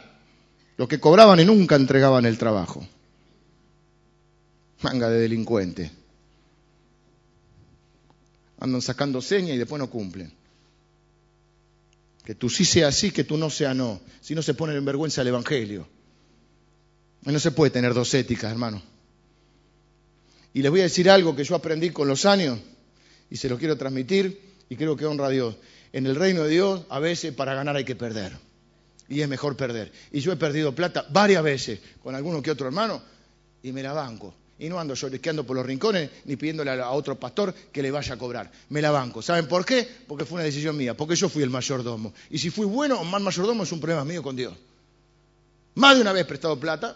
[0.78, 2.88] Lo que cobraban y nunca entregaban el trabajo.
[4.82, 5.91] Manga de delincuentes.
[8.60, 10.32] Andan sacando señas y después no cumplen.
[12.24, 14.02] Que tú sí sea sí, que tú no sea no.
[14.22, 15.88] Si no se ponen en vergüenza el Evangelio.
[17.24, 18.82] No se puede tener dos éticas, hermano.
[20.54, 22.60] Y les voy a decir algo que yo aprendí con los años
[23.30, 25.56] y se lo quiero transmitir y creo que honra a Dios
[25.98, 28.32] en el reino de Dios a veces para ganar hay que perder.
[29.10, 29.92] Y es mejor perder.
[30.12, 33.02] Y yo he perdido plata varias veces con alguno que otro hermano
[33.64, 34.32] y me la banco.
[34.60, 38.14] Y no ando lloriqueando por los rincones ni pidiéndole a otro pastor que le vaya
[38.14, 38.52] a cobrar.
[38.70, 39.24] Me la banco.
[39.24, 39.88] ¿Saben por qué?
[40.08, 40.96] Porque fue una decisión mía.
[40.96, 42.14] Porque yo fui el mayordomo.
[42.30, 44.54] Y si fui bueno o mal mayordomo es un problema mío con Dios.
[45.74, 46.96] Más de una vez he prestado plata.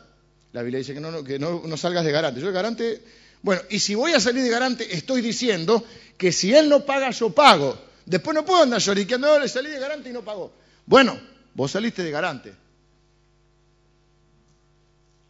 [0.53, 2.39] La Biblia dice que no, que no, no salgas de garante.
[2.39, 3.01] Yo el garante...
[3.41, 5.83] Bueno, y si voy a salir de garante, estoy diciendo
[6.17, 7.89] que si él no paga, yo pago.
[8.05, 10.53] Después no puedo andar lloriqueando, le salí de garante y no pagó.
[10.85, 11.19] Bueno,
[11.53, 12.53] vos saliste de garante.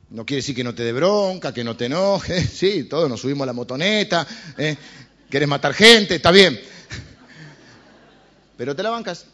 [0.10, 2.50] No quiere decir que no te dé bronca, que no te enojes.
[2.62, 4.28] Sí, todos nos subimos a la motoneta.
[4.58, 4.78] ¿eh?
[5.48, 6.60] Matar gente, está bien.
[8.58, 9.26] Pero te la bancas.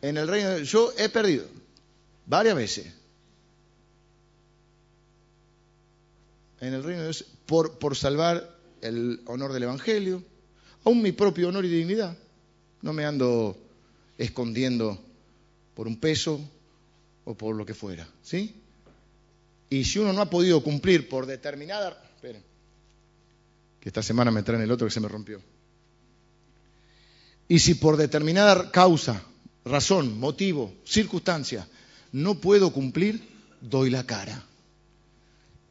[0.00, 1.44] En el reino yo he perdido
[2.26, 2.86] varias veces.
[6.60, 10.22] En el reino de Dios, por, por salvar el honor del Evangelio,
[10.84, 12.16] aún mi propio honor y dignidad.
[12.82, 13.56] No me ando
[14.16, 14.98] escondiendo
[15.74, 16.40] por un peso
[17.24, 18.54] o por lo que fuera, ¿sí?
[19.70, 22.02] Y si uno no ha podido cumplir por determinada...
[22.14, 22.42] Esperen,
[23.80, 25.40] que esta semana me traen el otro que se me rompió.
[27.48, 29.22] Y si por determinada causa,
[29.64, 31.66] razón, motivo, circunstancia,
[32.12, 33.22] no puedo cumplir,
[33.60, 34.44] doy la cara.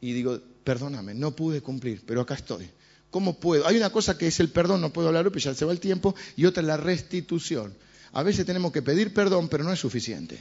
[0.00, 2.68] Y digo, perdóname, no pude cumplir, pero acá estoy.
[3.10, 3.66] ¿Cómo puedo?
[3.66, 5.80] Hay una cosa que es el perdón, no puedo hablarlo, pero ya se va el
[5.80, 7.74] tiempo, y otra es la restitución.
[8.12, 10.38] A veces tenemos que pedir perdón, pero no es suficiente.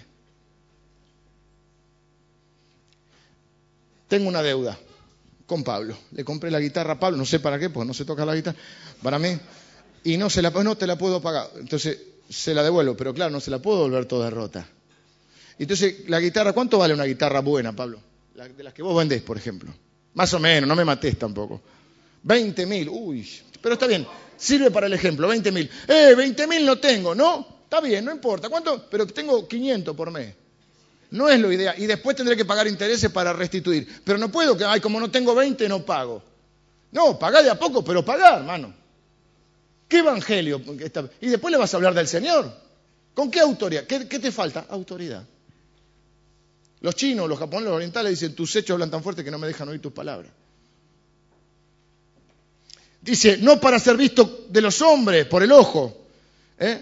[4.08, 4.78] Tengo una deuda.
[5.46, 5.98] con Pablo.
[6.12, 8.36] Le compré la guitarra a Pablo, no sé para qué, pues no se toca la
[8.36, 8.58] guitarra,
[9.02, 9.38] para mí.
[10.04, 11.50] Y no, se la, no te la puedo pagar.
[11.58, 11.98] Entonces
[12.30, 14.68] se la devuelvo, pero claro, no se la puedo volver toda rota.
[15.58, 18.02] Entonces, la guitarra, ¿cuánto vale una guitarra buena, Pablo?
[18.36, 19.74] de las que vos vendés, por ejemplo.
[20.14, 21.62] Más o menos, no me matés tampoco.
[22.28, 23.26] 20 mil, uy,
[23.62, 25.70] pero está bien, sirve para el ejemplo, 20 mil.
[25.88, 27.58] Eh, 20 mil no tengo, ¿no?
[27.64, 28.50] Está bien, no importa.
[28.50, 28.86] ¿Cuánto?
[28.90, 30.36] Pero tengo 500 por mes.
[31.12, 31.76] No es lo ideal.
[31.78, 33.88] Y después tendré que pagar intereses para restituir.
[34.04, 36.22] Pero no puedo, que, ay, como no tengo 20, no pago.
[36.92, 38.74] No, pagá de a poco, pero pagá, hermano.
[39.88, 40.62] ¿Qué evangelio?
[41.22, 42.52] Y después le vas a hablar del Señor.
[43.14, 43.86] ¿Con qué autoridad?
[43.86, 44.66] ¿Qué, te falta?
[44.70, 45.26] Autoridad.
[46.82, 49.48] Los chinos, los japoneses, los orientales dicen, tus hechos hablan tan fuerte que no me
[49.48, 50.32] dejan oír tus palabras.
[53.08, 55.96] Dice, no para ser visto de los hombres por el ojo,
[56.60, 56.78] ¿eh?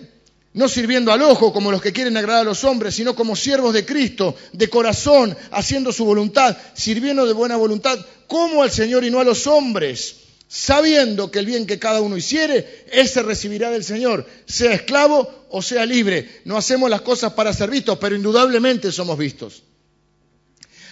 [0.53, 3.75] no sirviendo al ojo como los que quieren agradar a los hombres, sino como siervos
[3.75, 9.11] de Cristo, de corazón, haciendo su voluntad, sirviendo de buena voluntad, como al Señor y
[9.11, 10.15] no a los hombres,
[10.47, 15.61] sabiendo que el bien que cada uno hiciere, ese recibirá del Señor, sea esclavo o
[15.61, 16.41] sea libre.
[16.45, 19.61] No hacemos las cosas para ser vistos, pero indudablemente somos vistos.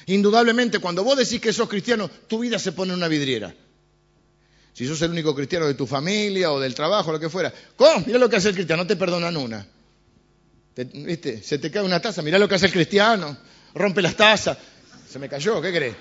[0.05, 3.55] Indudablemente, cuando vos decís que sos cristiano, tu vida se pone en una vidriera.
[4.73, 7.53] Si sos el único cristiano de tu familia o del trabajo, lo que fuera.
[7.75, 8.03] ¿Cómo?
[8.07, 9.65] Mira lo que hace el cristiano, no te perdonan una.
[10.75, 11.43] ¿Viste?
[11.43, 13.37] Se te cae una taza, mira lo que hace el cristiano.
[13.75, 14.57] Rompe las tazas.
[15.07, 15.95] Se me cayó, ¿qué crees?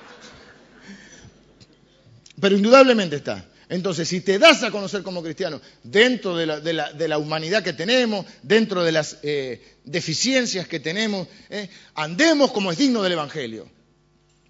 [2.41, 3.45] Pero indudablemente está.
[3.69, 8.83] Entonces, si te das a conocer como cristiano dentro de la, humanidad que tenemos, dentro
[8.83, 13.69] de las eh, deficiencias que tenemos, eh, andemos como es digno del Evangelio.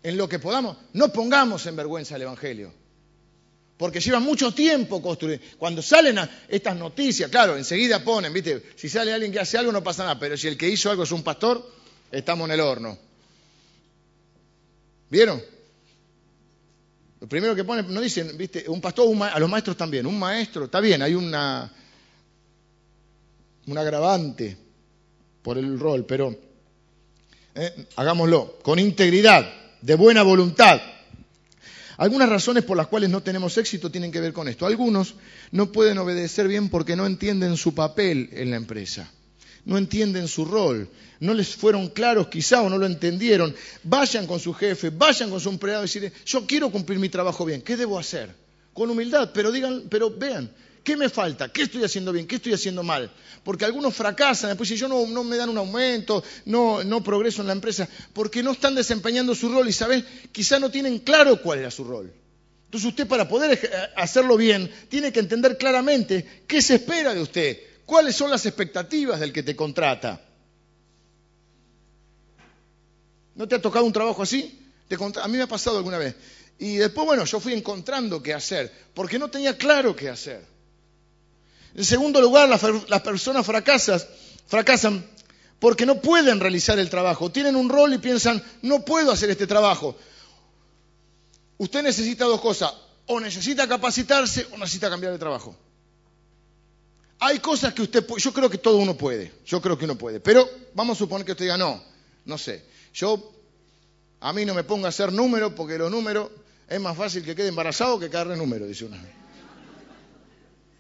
[0.04, 2.82] En lo que podamos, no pongamos en vergüenza el Evangelio
[3.76, 5.40] porque lleva mucho tiempo construir.
[5.58, 8.62] Cuando salen estas noticias, claro, enseguida ponen, ¿viste?
[8.76, 11.02] Si sale alguien que hace algo no pasa nada, pero si el que hizo algo
[11.02, 11.68] es un pastor,
[12.11, 12.98] estamos en el horno.
[15.11, 15.42] ¿Vieron?
[17.20, 18.64] Lo primero que ponen, no dicen, ¿viste?
[18.68, 21.72] Un pastor, a los maestros también, un maestro, está bien, hay una,
[23.66, 24.56] un agravante
[25.42, 26.35] por el rol, pero
[27.54, 27.87] ¿eh?
[27.96, 30.80] hagámoslo con integridad, de buena voluntad
[31.96, 34.66] algunas razones por las cuales no tenemos éxito tienen que ver con esto.
[34.66, 35.14] Algunos
[35.50, 39.11] no pueden obedecer bien porque no entienden su papel en la empresa,
[39.64, 40.88] no entienden su rol,
[41.20, 43.55] no les fueron claros quizá o no lo entendieron.
[43.85, 47.44] Vayan con su jefe, vayan con su empleado y decirle, yo quiero cumplir mi trabajo
[47.44, 48.35] bien, ¿qué debo hacer?
[48.72, 50.50] Con humildad, pero digan, pero vean,
[50.83, 51.53] ¿Qué me falta?
[51.53, 52.27] ¿Qué estoy haciendo bien?
[52.27, 53.11] ¿Qué estoy haciendo mal?
[53.45, 57.40] Porque algunos fracasan, después si yo no, no me dan un aumento, no, no, progreso
[57.40, 60.05] en la empresa, porque no están desempeñando su rol y, ¿sabes?
[60.33, 62.12] Quizá no tienen claro cuál era su rol.
[62.64, 67.59] Entonces usted para poder hacerlo bien tiene que entender claramente qué se espera de usted,
[67.87, 70.21] cuáles son las expectativas del que te contrata.
[73.35, 74.59] ¿No te ha tocado un trabajo así?
[75.23, 76.14] a mí me ha pasado alguna vez.
[76.59, 80.51] Y después, bueno, yo fui encontrando qué hacer, porque no tenía claro qué hacer.
[81.74, 83.46] En segundo lugar, las, personas
[84.46, 85.06] fracasan
[85.58, 87.30] porque no pueden realizar el trabajo.
[87.30, 89.96] Tienen un rol y piensan, no puedo hacer este trabajo.
[91.58, 92.72] Usted necesita dos cosas,
[93.06, 95.54] o necesita capacitarse o necesita cambiar de trabajo.
[97.20, 100.18] Hay cosas que usted, yo creo que todo uno puede, yo creo que uno puede,
[100.18, 101.80] pero vamos a suponer que usted diga, no,
[102.24, 103.32] no sé, yo,
[104.18, 106.30] a mí no me ponga a hacer números porque los números
[106.68, 109.21] es más fácil que quede embarazado que caerle número, dice una.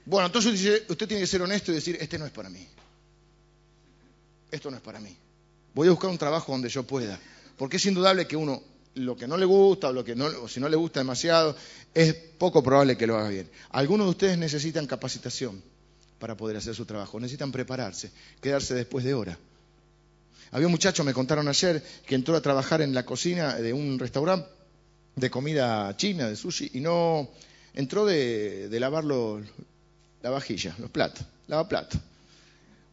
[0.04, 2.66] Bueno, entonces usted tiene que ser honesto y decir, este no es para mí.
[4.50, 5.16] Esto no es para mí.
[5.74, 7.18] Voy a buscar un trabajo donde yo pueda.
[7.56, 8.62] Porque es indudable que uno,
[8.96, 11.56] lo que no le gusta o, lo que no, si no le gusta demasiado,
[11.94, 13.48] es poco probable que lo haga bien.
[13.70, 15.62] Algunos de ustedes necesitan capacitación
[16.18, 17.20] para poder hacer su trabajo.
[17.20, 18.10] Necesitan prepararse,
[18.40, 19.38] quedarse después de hora.
[20.50, 23.98] Había un muchacho, me contaron ayer, que entró a trabajar en la cocina de un
[23.98, 24.48] restaurante
[25.16, 27.30] de comida china, de sushi, y no
[27.74, 29.42] entró de, de lavar los,
[30.22, 32.00] la vajilla, los platos, lava platos.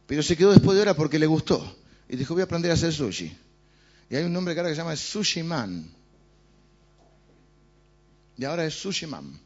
[0.06, 1.76] Pero se quedó después de hora porque le gustó.
[2.08, 3.32] Y dijo, voy a aprender a hacer sushi.
[4.10, 5.88] Y hay un nombre que ahora que se llama Sushi Man.
[8.36, 9.38] Y ahora es Sushi Man.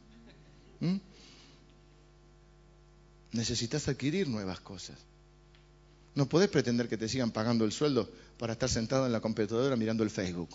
[0.81, 0.97] ¿Mm?
[3.33, 4.97] Necesitas adquirir nuevas cosas.
[6.15, 8.09] No podés pretender que te sigan pagando el sueldo
[8.39, 10.49] para estar sentado en la computadora mirando el Facebook.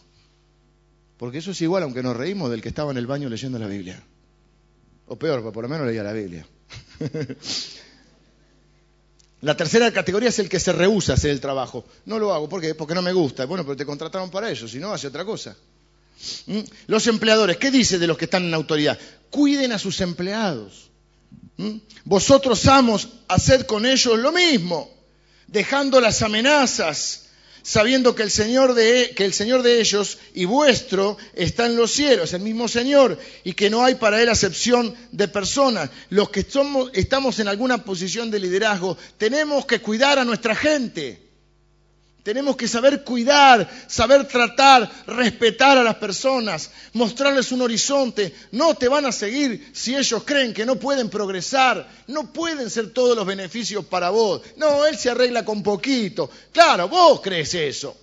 [1.17, 3.67] Porque eso es igual, aunque nos reímos, del que estaba en el baño leyendo la
[3.67, 4.01] Biblia.
[5.05, 6.47] O peor, por lo menos leía la Biblia.
[9.41, 11.85] La tercera categoría es el que se rehúsa a hacer el trabajo.
[12.05, 12.75] No lo hago, ¿por qué?
[12.75, 13.45] Porque no me gusta.
[13.45, 15.55] Bueno, pero te contrataron para eso, si no, hace otra cosa.
[16.47, 16.59] ¿Mm?
[16.87, 18.99] Los empleadores, ¿qué dice de los que están en autoridad?
[19.29, 20.89] Cuiden a sus empleados.
[21.55, 21.77] ¿Mm?
[22.03, 24.91] Vosotros amos, hacer con ellos lo mismo,
[25.47, 27.28] dejando las amenazas,
[27.61, 31.91] sabiendo que el, Señor de, que el Señor de ellos y vuestro está en los
[31.91, 35.89] cielos, el mismo Señor, y que no hay para Él acepción de personas.
[36.09, 41.28] Los que somos, estamos en alguna posición de liderazgo, tenemos que cuidar a nuestra gente.
[42.29, 48.35] Tenemos que saber cuidar, saber tratar, respetar a las personas, mostrarles un horizonte.
[48.51, 52.93] No te van a seguir si ellos creen que no pueden progresar, no pueden ser
[52.93, 54.43] todos los beneficios para vos.
[54.57, 56.29] No, Él se arregla con poquito.
[56.53, 57.97] Claro, vos crees eso.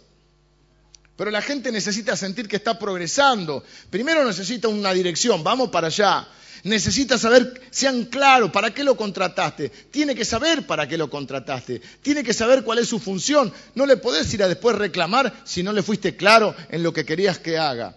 [1.14, 3.62] Pero la gente necesita sentir que está progresando.
[3.90, 6.26] Primero necesita una dirección, vamos para allá
[6.66, 9.70] necesita saber, sean claros, ¿para qué lo contrataste?
[9.90, 11.80] Tiene que saber para qué lo contrataste.
[12.02, 13.52] Tiene que saber cuál es su función.
[13.74, 17.04] No le podés ir a después reclamar si no le fuiste claro en lo que
[17.04, 17.96] querías que haga.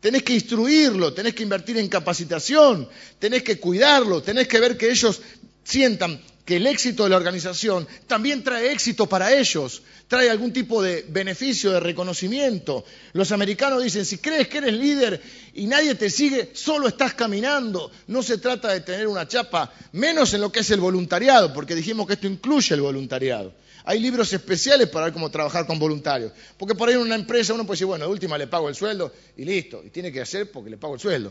[0.00, 4.90] Tenés que instruirlo, tenés que invertir en capacitación, tenés que cuidarlo, tenés que ver que
[4.90, 5.20] ellos
[5.64, 10.82] sientan que el éxito de la organización también trae éxito para ellos, trae algún tipo
[10.82, 12.86] de beneficio, de reconocimiento.
[13.12, 15.20] Los americanos dicen, si crees que eres líder
[15.52, 17.92] y nadie te sigue, solo estás caminando.
[18.06, 21.74] No se trata de tener una chapa, menos en lo que es el voluntariado, porque
[21.74, 23.52] dijimos que esto incluye el voluntariado.
[23.84, 26.32] Hay libros especiales para ver cómo trabajar con voluntarios.
[26.56, 28.74] Porque por ahí en una empresa uno puede decir, bueno, de última le pago el
[28.74, 29.82] sueldo y listo.
[29.84, 31.30] Y tiene que hacer porque le pago el sueldo.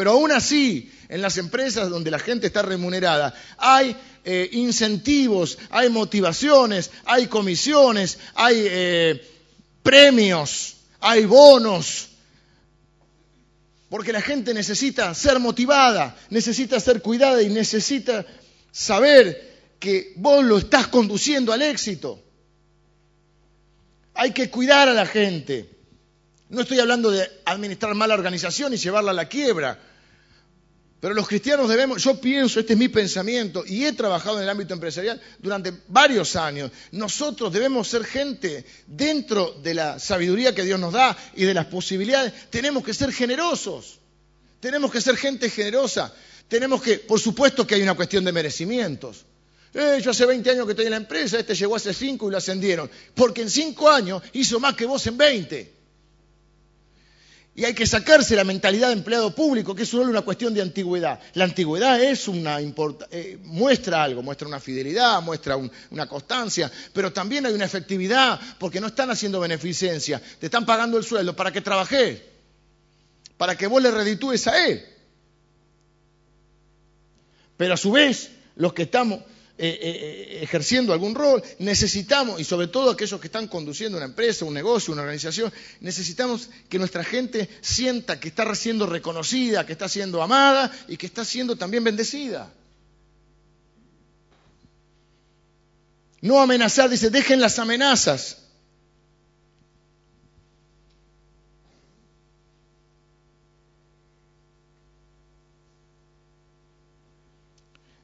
[0.00, 3.94] Pero aún así, en las empresas donde la gente está remunerada, hay
[4.24, 9.28] eh, incentivos, hay motivaciones, hay comisiones, hay eh,
[9.82, 12.08] premios, hay bonos.
[13.90, 18.24] Porque la gente necesita ser motivada, necesita ser cuidada y necesita
[18.72, 22.24] saber que vos lo estás conduciendo al éxito.
[24.14, 25.68] Hay que cuidar a la gente.
[26.48, 29.89] No estoy hablando de administrar mala organización y llevarla a la quiebra.
[31.00, 34.50] Pero los cristianos debemos, yo pienso, este es mi pensamiento, y he trabajado en el
[34.50, 36.70] ámbito empresarial durante varios años.
[36.92, 41.66] Nosotros debemos ser gente dentro de la sabiduría que Dios nos da y de las
[41.66, 42.50] posibilidades.
[42.50, 43.98] Tenemos que ser generosos.
[44.60, 46.12] Tenemos que ser gente generosa.
[46.48, 49.24] Tenemos que, por supuesto que hay una cuestión de merecimientos.
[49.72, 52.30] Eh, yo hace 20 años que estoy en la empresa, este llegó hace 5 y
[52.30, 52.90] lo ascendieron.
[53.14, 55.79] Porque en 5 años hizo más que vos en 20.
[57.60, 60.62] Y hay que sacarse la mentalidad de empleado público, que es solo una cuestión de
[60.62, 61.20] antigüedad.
[61.34, 65.58] La antigüedad es una eh, muestra algo, muestra una fidelidad, muestra
[65.90, 70.96] una constancia, pero también hay una efectividad, porque no están haciendo beneficencia, te están pagando
[70.96, 72.22] el sueldo para que trabajes,
[73.36, 74.82] para que vos le reditúes a él.
[77.58, 79.20] Pero a su vez, los que estamos,
[79.62, 84.46] eh, eh, ejerciendo algún rol, necesitamos, y sobre todo aquellos que están conduciendo una empresa,
[84.46, 89.86] un negocio, una organización, necesitamos que nuestra gente sienta que está siendo reconocida, que está
[89.86, 92.50] siendo amada y que está siendo también bendecida.
[96.22, 98.38] No amenazar, dice, dejen las amenazas.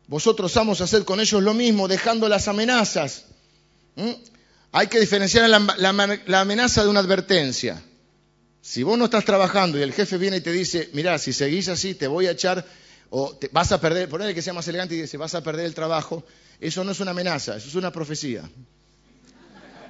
[0.09, 3.25] Vosotros vamos a hacer con ellos lo mismo, dejando las amenazas.
[3.97, 4.13] ¿Mm?
[4.73, 7.83] Hay que diferenciar la, amenaza de una advertencia.
[8.61, 11.69] Si vos no estás trabajando y el jefe viene y te dice, mira, si seguís
[11.69, 12.65] así te voy a echar
[13.11, 15.67] o te, vas a perder, ponele que sea más elegante y dice, vas a perder
[15.67, 16.25] el trabajo,
[16.61, 18.43] eso no es una amenaza, eso es una profecía.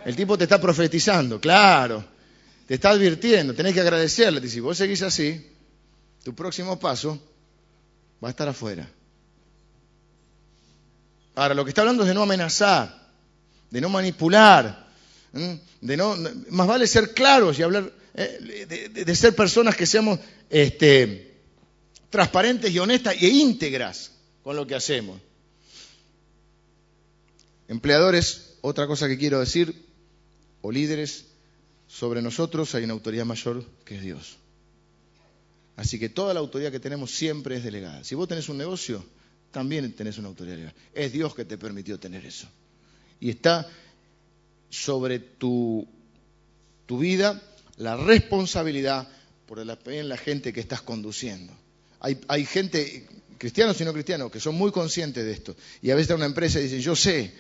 [0.05, 2.05] El tipo te está profetizando, claro,
[2.67, 5.51] te está advirtiendo, tenés que agradecerle, si vos seguís así,
[6.23, 7.19] tu próximo paso
[8.23, 8.89] va a estar afuera.
[11.37, 13.09] Ahora, lo que está hablando es de no amenazar,
[13.71, 14.89] de no manipular,
[15.83, 16.17] de no,
[16.49, 20.19] más vale ser claros y hablar, eh, de, ser personas que seamos
[20.49, 21.37] este,
[22.09, 24.13] transparentes y honestas e íntegras
[24.43, 25.21] con lo que hacemos.
[27.69, 29.85] Empleadores, otra cosa que quiero decir,
[30.63, 31.27] o líderes,
[31.87, 34.39] sobre nosotros hay una autoridad mayor que es Dios.
[35.77, 38.03] Así que toda la autoridad que tenemos siempre es delegada.
[38.05, 39.05] Si vos tenés un negocio,
[39.51, 40.75] también tenés una autoridad legal.
[40.93, 42.49] Es Dios que te permitió tener eso.
[43.21, 43.69] Y está
[44.69, 45.87] sobre tu,
[46.87, 47.43] tu vida
[47.77, 49.09] la responsabilidad
[49.47, 51.53] por la, en la gente que estás conduciendo.
[52.01, 53.07] Hay, hay gente,
[53.39, 55.57] cristianos y no cristianos, que son muy conscientes de esto.
[55.83, 57.33] Y a veces una empresa y dicen, yo sé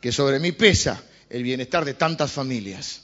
[0.00, 3.03] que sobre mí pesa el bienestar de tantas familias.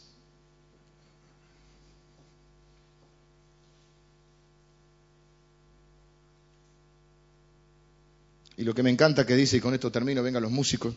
[8.61, 10.95] Y lo que me encanta que dice, y con esto termino, vengan los músicos.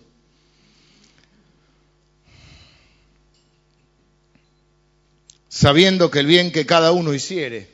[5.47, 7.70] Sabiendo que el bien que cada uno hiciere,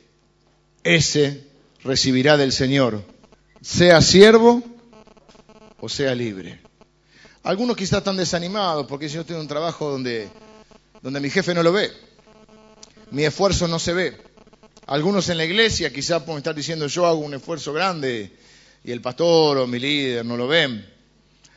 [0.84, 1.42] ese
[1.82, 3.02] recibirá del Señor,
[3.62, 4.62] sea siervo
[5.80, 6.60] o sea libre.
[7.42, 10.28] Algunos quizás están desanimados porque yo tengo un trabajo donde
[11.02, 11.90] donde mi jefe no lo ve,
[13.10, 14.16] mi esfuerzo no se ve.
[14.86, 18.38] Algunos en la iglesia quizás pueden estar diciendo yo hago un esfuerzo grande
[18.84, 20.86] y el pastor o mi líder no lo ven.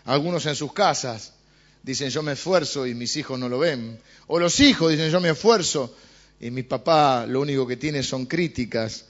[0.05, 1.34] Algunos en sus casas
[1.82, 3.99] dicen yo me esfuerzo y mis hijos no lo ven.
[4.28, 5.95] O los hijos dicen yo me esfuerzo
[6.39, 9.05] y mi papá lo único que tiene son críticas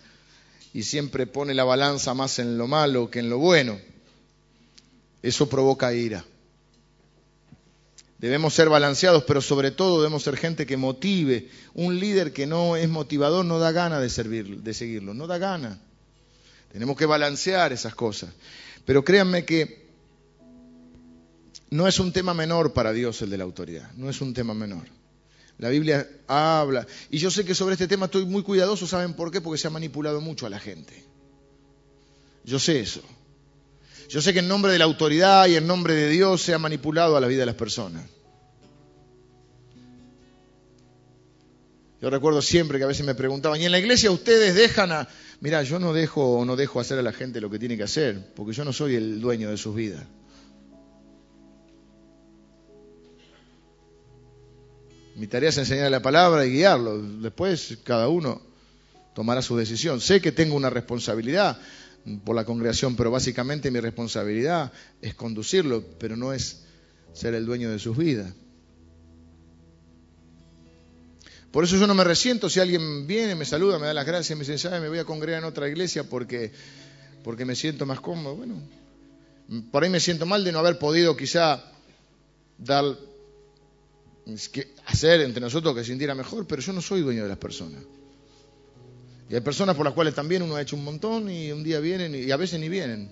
[0.73, 3.79] y siempre pone la balanza más en lo malo que en lo bueno.
[5.21, 6.25] Eso provoca ira.
[8.19, 11.49] Debemos ser balanceados, pero sobre todo debemos ser gente que motive.
[11.73, 15.37] Un líder que no es motivador no da gana de, servir, de seguirlo, no da
[15.37, 15.79] gana.
[16.73, 18.31] Tenemos que balancear esas cosas.
[18.83, 19.83] Pero créanme que
[21.69, 24.53] no es un tema menor para Dios el de la autoridad, no es un tema
[24.55, 24.83] menor.
[25.59, 26.85] La Biblia habla.
[27.11, 29.39] Y yo sé que sobre este tema estoy muy cuidadoso, ¿saben por qué?
[29.39, 31.05] Porque se ha manipulado mucho a la gente.
[32.43, 33.01] Yo sé eso.
[34.09, 36.59] Yo sé que en nombre de la autoridad y en nombre de Dios se ha
[36.59, 38.03] manipulado a la vida de las personas.
[42.01, 45.07] Yo recuerdo siempre que a veces me preguntaban, ¿y en la iglesia ustedes dejan a...
[45.43, 48.31] Mira, yo no dejo no dejo hacer a la gente lo que tiene que hacer,
[48.33, 50.01] porque yo no soy el dueño de sus vidas.
[55.17, 56.97] Mi tarea es enseñar la palabra y guiarlo.
[56.97, 58.41] Después cada uno
[59.13, 59.99] tomará su decisión.
[59.99, 61.59] Sé que tengo una responsabilidad,
[62.23, 64.71] por la congregación, pero básicamente mi responsabilidad
[65.01, 66.63] es conducirlo, pero no es
[67.11, 68.33] ser el dueño de sus vidas.
[71.53, 74.35] Por eso yo no me resiento si alguien viene, me saluda, me da las gracias,
[74.35, 76.51] me dice, me voy a congregar en otra iglesia porque,
[77.23, 78.35] porque me siento más cómodo.
[78.35, 78.55] Bueno,
[79.71, 81.63] por ahí me siento mal de no haber podido quizá
[82.57, 82.83] dar,
[84.87, 87.83] hacer entre nosotros que sintiera mejor, pero yo no soy dueño de las personas.
[89.29, 91.79] Y hay personas por las cuales también uno ha hecho un montón y un día
[91.79, 93.11] vienen y a veces ni vienen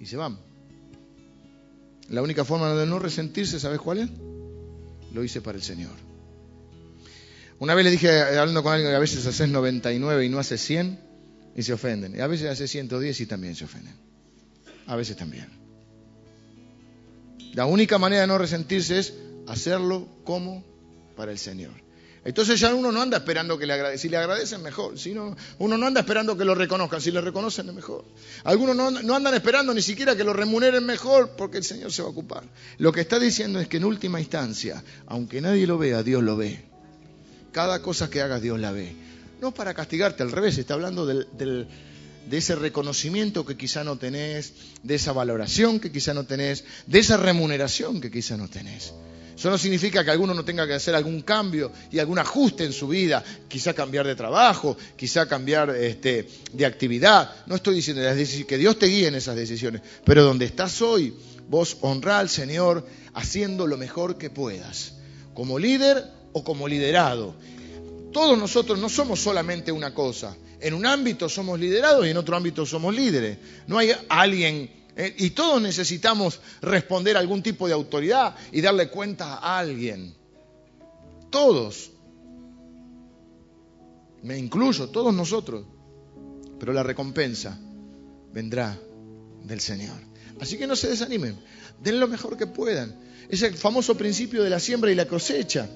[0.00, 0.38] y se van.
[2.08, 4.08] La única forma de no resentirse, ¿sabes cuál es?
[5.12, 6.03] Lo hice para el Señor.
[7.64, 10.60] Una vez le dije, hablando con alguien, que a veces haces 99 y no haces
[10.60, 11.00] 100
[11.56, 12.14] y se ofenden.
[12.14, 13.94] Y a veces haces 110 y también se ofenden.
[14.86, 15.48] A veces también.
[17.54, 19.14] La única manera de no resentirse es
[19.48, 20.62] hacerlo como
[21.16, 21.70] para el Señor.
[22.26, 23.98] Entonces ya uno no anda esperando que le agradezcan.
[23.98, 24.98] Si le agradecen, mejor.
[24.98, 27.00] Si no, uno no anda esperando que lo reconozcan.
[27.00, 28.04] Si le reconocen, es mejor.
[28.44, 32.02] Algunos no, no, andan esperando ni siquiera que lo remuneren mejor porque el Señor se
[32.02, 32.44] va a ocupar.
[32.76, 36.36] Lo que está diciendo es que en última instancia, aunque nadie lo vea, Dios lo
[36.36, 36.73] ve.
[37.54, 38.96] Cada cosa que hagas, Dios la ve.
[39.40, 41.66] No para castigarte, al revés, está hablando de
[42.32, 47.16] ese reconocimiento que quizá no tenés, de esa valoración que quizá no tenés, de esa
[47.16, 48.92] remuneración que quizá no tenés.
[49.36, 52.72] Eso no significa que alguno no tenga que hacer algún cambio y algún ajuste en
[52.72, 57.46] su vida, quizá cambiar de trabajo, quizá cambiar este, de actividad.
[57.46, 58.02] No estoy diciendo
[58.48, 61.14] que Dios te guíe en esas decisiones, pero donde estás hoy,
[61.48, 64.94] vos honra al Señor haciendo lo mejor que puedas,
[65.34, 67.34] como líder o como liderado.
[68.12, 70.36] Todos nosotros no somos solamente una cosa.
[70.60, 73.38] En un ámbito somos liderados y en otro ámbito somos líderes.
[73.66, 78.88] No hay alguien eh, y todos necesitamos responder a algún tipo de autoridad y darle
[78.88, 80.14] cuenta a alguien.
[81.30, 81.90] Todos.
[84.22, 85.64] Me incluyo, todos nosotros.
[86.58, 87.58] Pero la recompensa
[88.32, 88.78] vendrá
[89.42, 89.96] del Señor.
[90.40, 91.36] Así que no se desanimen.
[91.82, 92.94] Den lo mejor que puedan.
[93.28, 95.68] Es el famoso principio de la siembra y la cosecha.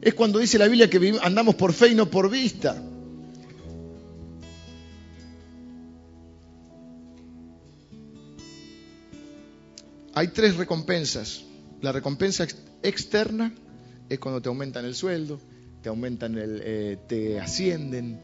[0.00, 2.82] Es cuando dice la Biblia que andamos por fe y no por vista.
[10.14, 11.44] Hay tres recompensas.
[11.82, 12.46] La recompensa
[12.82, 13.52] externa
[14.08, 15.38] es cuando te aumentan el sueldo,
[15.82, 18.20] te aumentan el, eh, te ascienden,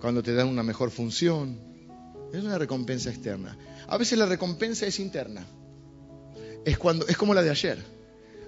[0.00, 1.60] cuando te dan una mejor función.
[2.32, 3.56] Es una recompensa externa.
[3.86, 5.46] A veces la recompensa es interna.
[6.64, 7.78] Es cuando es como la de ayer.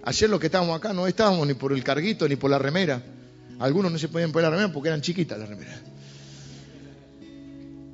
[0.04, 3.02] Ayer lo que estábamos acá no estábamos ni por el carguito ni por la remera.
[3.58, 5.80] Algunos no se podían poner la remera porque eran chiquitas las remeras.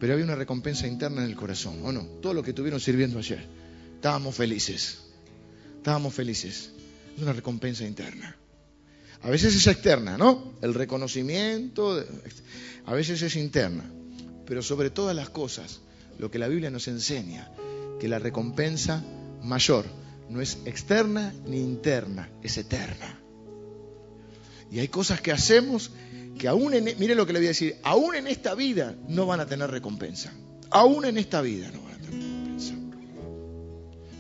[0.01, 2.03] Pero había una recompensa interna en el corazón, ¿o no?
[2.23, 3.45] Todo lo que estuvieron sirviendo ayer.
[3.97, 4.99] Estábamos felices.
[5.77, 6.71] Estábamos felices.
[7.17, 8.37] Es una recompensa interna.
[9.23, 10.55] A veces es externa, ¿no?
[10.63, 12.03] El reconocimiento,
[12.87, 13.85] a veces es interna.
[14.47, 15.81] Pero sobre todas las cosas,
[16.19, 17.51] lo que la Biblia nos enseña,
[18.01, 19.05] que la recompensa
[19.43, 19.85] mayor
[20.29, 23.21] no es externa ni interna, es eterna.
[24.71, 25.91] Y hay cosas que hacemos
[26.39, 29.27] que aún en, mire lo que le voy a decir, aún en esta vida no
[29.27, 30.33] van a tener recompensa.
[30.71, 31.88] Aún en esta vida no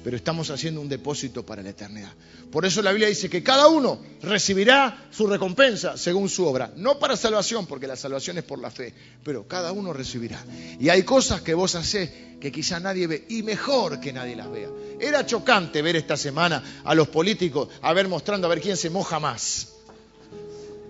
[0.09, 2.11] pero estamos haciendo un depósito para la eternidad.
[2.51, 6.73] Por eso la Biblia dice que cada uno recibirá su recompensa según su obra.
[6.77, 10.43] No para salvación, porque la salvación es por la fe, pero cada uno recibirá.
[10.81, 12.09] Y hay cosas que vos hacés
[12.41, 14.71] que quizá nadie ve, y mejor que nadie las vea.
[14.99, 18.89] Era chocante ver esta semana a los políticos a ver mostrando a ver quién se
[18.89, 19.75] moja más.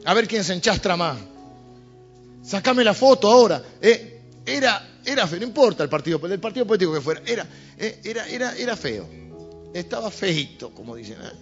[0.05, 1.19] A ver quién se enchastra más.
[2.45, 3.65] Sácame la foto ahora.
[3.83, 7.47] Eh, era, era feo, no importa el partido, el partido político que fuera, era,
[7.79, 9.09] eh, era, era, era feo.
[9.73, 11.17] Estaba feito, como dicen.
[11.23, 11.33] ¿eh?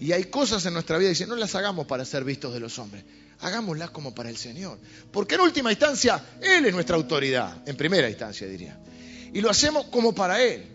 [0.00, 2.78] Y hay cosas en nuestra vida dicen, no las hagamos para ser vistos de los
[2.78, 3.04] hombres,
[3.40, 4.78] hagámoslas como para el Señor.
[5.12, 8.78] Porque en última instancia, Él es nuestra autoridad, en primera instancia diría.
[9.32, 10.66] Y lo hacemos como para Él.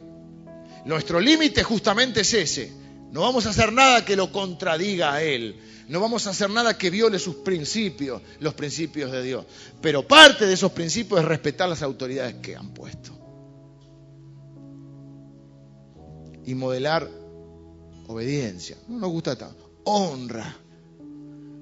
[0.86, 2.72] Nuestro límite justamente es ese.
[3.12, 5.60] No vamos a hacer nada que lo contradiga a Él.
[5.88, 9.46] No vamos a hacer nada que viole sus principios, los principios de Dios.
[9.82, 13.12] Pero parte de esos principios es respetar las autoridades que han puesto.
[16.46, 17.10] Y modelar
[18.08, 18.78] obediencia.
[18.88, 19.70] No nos gusta tanto.
[19.84, 20.58] Honra.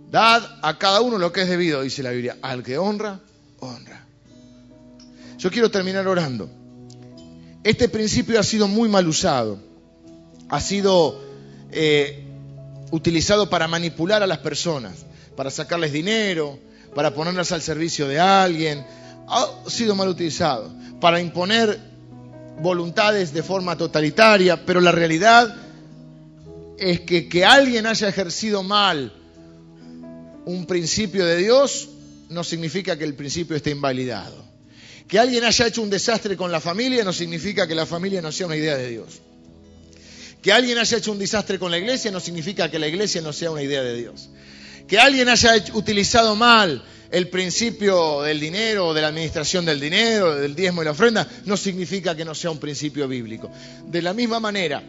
[0.10, 2.38] Dad a cada uno lo que es debido, dice la Biblia.
[2.42, 3.20] Al que honra,
[3.60, 4.06] honra.
[5.38, 6.50] Yo quiero terminar orando.
[7.64, 9.60] Este principio ha sido muy mal usado.
[10.50, 11.23] Ha sido
[11.74, 12.24] eh,
[12.92, 15.06] utilizado para manipular a las personas,
[15.36, 16.60] para sacarles dinero,
[16.94, 18.86] para ponerlas al servicio de alguien.
[19.28, 21.80] Ha sido mal utilizado para imponer
[22.62, 25.56] voluntades de forma totalitaria, pero la realidad
[26.78, 29.12] es que que alguien haya ejercido mal
[30.46, 31.90] un principio de Dios
[32.30, 34.44] no significa que el principio esté invalidado.
[35.08, 38.32] Que alguien haya hecho un desastre con la familia no significa que la familia no
[38.32, 39.22] sea una idea de Dios.
[40.44, 43.32] Que alguien haya hecho un desastre con la iglesia no significa que la iglesia no
[43.32, 44.30] sea una idea de Dios.
[44.88, 50.54] Que alguien haya utilizado mal el principio del dinero, de la administración del dinero, del
[50.54, 53.50] diezmo y la ofrenda, no significa que no sea un principio bíblico.
[53.88, 54.84] De la misma manera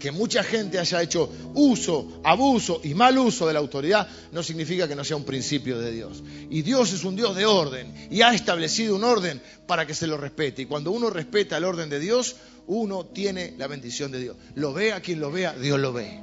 [0.00, 4.88] que mucha gente haya hecho uso, abuso y mal uso de la autoridad, no significa
[4.88, 6.22] que no sea un principio de Dios.
[6.48, 10.06] Y Dios es un Dios de orden y ha establecido un orden para que se
[10.06, 10.62] lo respete.
[10.62, 12.36] Y cuando uno respeta el orden de Dios,
[12.66, 14.36] uno tiene la bendición de Dios.
[14.54, 16.20] Lo vea quien lo vea, Dios lo ve.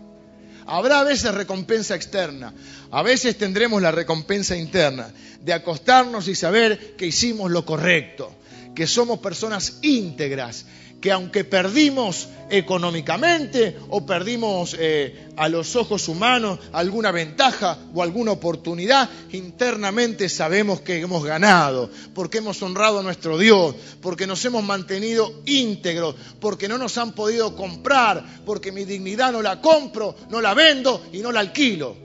[0.65, 2.53] Habrá a veces recompensa externa,
[2.91, 8.35] a veces tendremos la recompensa interna de acostarnos y saber que hicimos lo correcto,
[8.75, 10.65] que somos personas íntegras,
[11.01, 18.31] que aunque perdimos económicamente o perdimos eh, a los ojos humanos alguna ventaja o alguna
[18.31, 24.63] oportunidad, internamente sabemos que hemos ganado, porque hemos honrado a nuestro Dios, porque nos hemos
[24.63, 30.41] mantenido íntegros, porque no nos han podido comprar, porque mi dignidad no la compro, no
[30.41, 31.95] la vendo y no la alquilo.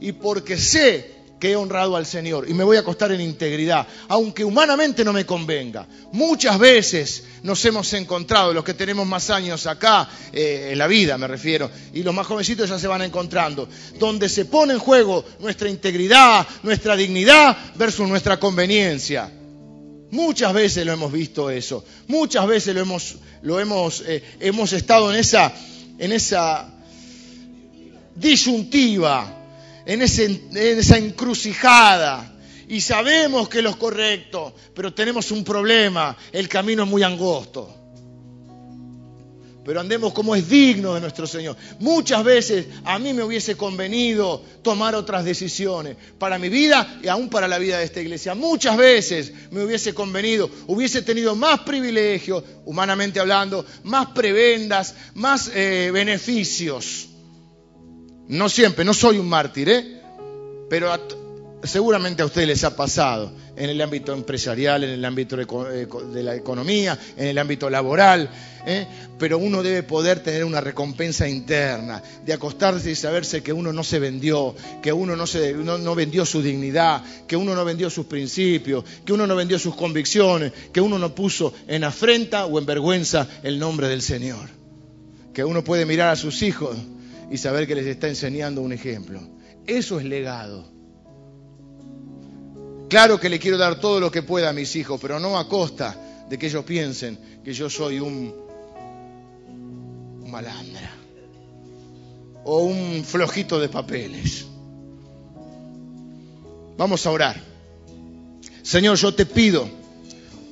[0.00, 3.86] Y porque sé que he honrado al Señor y me voy a acostar en integridad,
[4.08, 5.86] aunque humanamente no me convenga.
[6.12, 11.16] Muchas veces nos hemos encontrado, los que tenemos más años acá, eh, en la vida
[11.16, 13.68] me refiero, y los más jovencitos ya se van encontrando,
[13.98, 19.32] donde se pone en juego nuestra integridad, nuestra dignidad versus nuestra conveniencia.
[20.10, 25.10] Muchas veces lo hemos visto eso, muchas veces lo hemos, lo hemos, eh, hemos estado
[25.10, 25.52] en esa,
[25.98, 26.68] en esa
[28.14, 29.39] disyuntiva
[29.90, 32.32] en, esa encrucijada
[32.68, 37.76] y sabemos que lo es correcto, pero tenemos un problema, el camino es muy angosto.
[39.64, 41.56] Pero andemos como es digno de nuestro Señor.
[41.80, 47.28] Muchas veces a mí me hubiese convenido tomar otras decisiones para mi vida y aún
[47.28, 48.34] para la vida de esta iglesia.
[48.34, 55.90] Muchas veces me hubiese convenido, hubiese tenido más privilegios, humanamente hablando, más prebendas, más eh,
[55.92, 57.09] beneficios.
[58.30, 60.00] No siempre, no soy un mártir, ¿eh?
[60.68, 60.88] pero
[61.64, 66.36] seguramente a ustedes les ha pasado en el ámbito empresarial, en el ámbito de la
[66.36, 68.30] economía, en el ámbito laboral,
[68.64, 68.86] ¿eh?
[69.18, 73.82] pero uno debe poder tener una recompensa interna, de acostarse y saberse que uno no
[73.82, 78.06] se vendió, que uno no, se, no vendió su dignidad, que uno no vendió sus
[78.06, 82.66] principios, que uno no vendió sus convicciones, que uno no puso en afrenta o en
[82.66, 84.48] vergüenza el nombre del Señor,
[85.34, 86.76] que uno puede mirar a sus hijos
[87.30, 89.20] y saber que les está enseñando un ejemplo.
[89.66, 90.68] Eso es legado.
[92.88, 95.48] Claro que le quiero dar todo lo que pueda a mis hijos, pero no a
[95.48, 95.96] costa
[96.28, 98.34] de que ellos piensen que yo soy un,
[100.26, 100.90] malandra
[102.44, 104.46] o un flojito de papeles.
[106.76, 107.40] Vamos a orar.
[108.62, 109.68] Señor, yo te pido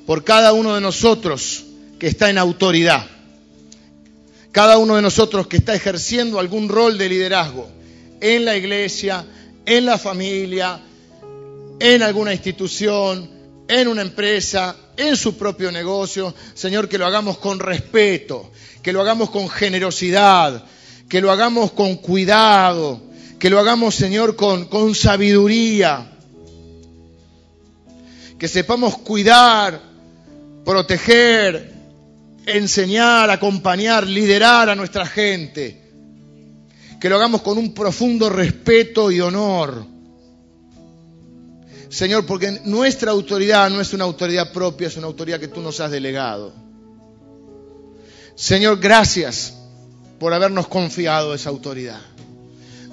[0.05, 1.65] por cada uno de nosotros
[1.99, 3.05] que está en autoridad
[4.51, 7.69] cada uno de nosotros que está ejerciendo algún rol de liderazgo
[8.19, 9.25] en la iglesia,
[9.65, 10.79] en la familia,
[11.79, 13.29] en alguna institución,
[13.67, 19.01] en una empresa, en su propio negocio, Señor, que lo hagamos con respeto, que lo
[19.01, 20.65] hagamos con generosidad,
[21.07, 23.01] que lo hagamos con cuidado,
[23.37, 26.11] que lo hagamos, Señor, con, con sabiduría,
[28.37, 29.81] que sepamos cuidar,
[30.65, 31.78] proteger,
[32.55, 35.85] enseñar, acompañar, liderar a nuestra gente.
[36.99, 39.85] que lo hagamos con un profundo respeto y honor.
[41.87, 45.79] Señor, porque nuestra autoridad no es una autoridad propia, es una autoridad que tú nos
[45.79, 46.53] has delegado.
[48.35, 49.55] Señor, gracias
[50.19, 52.01] por habernos confiado esa autoridad.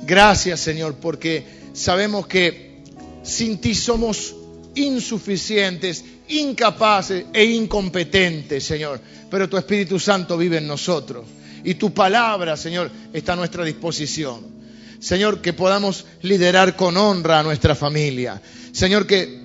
[0.05, 2.83] Gracias, Señor, porque sabemos que
[3.23, 4.35] sin ti somos
[4.77, 9.01] insuficientes, incapaces e incompetentes, Señor.
[9.31, 11.25] Pero tu Espíritu Santo vive en nosotros.
[11.65, 14.57] Y tu palabra, Señor, está a nuestra disposición.
[15.01, 18.41] Señor, que podamos liderar con honra a nuestra familia.
[18.73, 19.41] Señor, que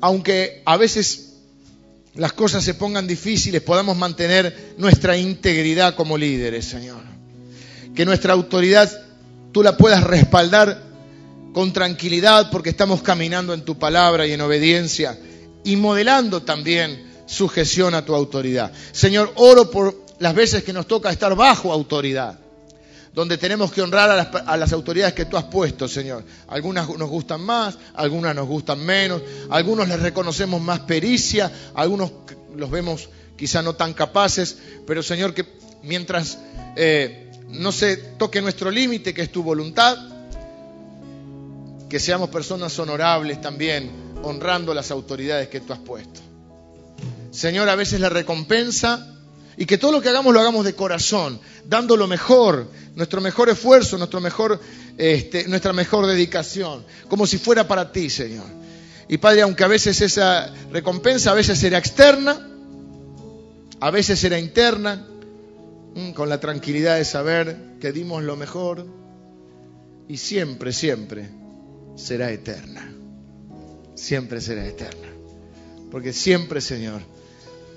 [0.00, 1.34] aunque a veces
[2.14, 7.02] las cosas se pongan difíciles, podamos mantener nuestra integridad como líderes, Señor.
[7.94, 8.90] Que nuestra autoridad
[9.52, 10.91] tú la puedas respaldar
[11.52, 15.18] con tranquilidad porque estamos caminando en tu palabra y en obediencia
[15.64, 18.72] y modelando también sujeción a tu autoridad.
[18.92, 22.38] Señor, oro por las veces que nos toca estar bajo autoridad,
[23.14, 26.24] donde tenemos que honrar a las, autoridades que tú has puesto, Señor.
[26.48, 32.12] Algunas nos gustan más, algunas nos gustan menos, algunos les reconocemos más pericia, algunos
[32.54, 35.44] los vemos quizá no tan capaces, pero Señor, que
[35.82, 36.38] mientras
[36.76, 40.11] eh, no se toque nuestro límite, que es tu voluntad,
[41.92, 43.90] que seamos personas honorables también,
[44.22, 46.22] honrando las autoridades que tú has puesto.
[47.30, 49.14] Señor, a veces la recompensa
[49.58, 53.50] y que todo lo que hagamos lo hagamos de corazón, dando lo mejor, nuestro mejor
[53.50, 54.58] esfuerzo, nuestro mejor,
[54.96, 58.46] este, nuestra mejor dedicación, como si fuera para ti, Señor.
[59.06, 62.40] Y Padre, aunque a veces esa recompensa a veces será externa,
[63.80, 65.06] a veces será interna,
[65.94, 68.86] mm, con la tranquilidad de saber que dimos lo mejor,
[70.08, 71.41] y siempre, siempre
[71.96, 72.92] será eterna.
[73.94, 75.08] Siempre será eterna.
[75.90, 77.02] Porque siempre, Señor,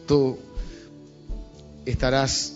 [0.08, 0.38] tú
[1.86, 2.54] estarás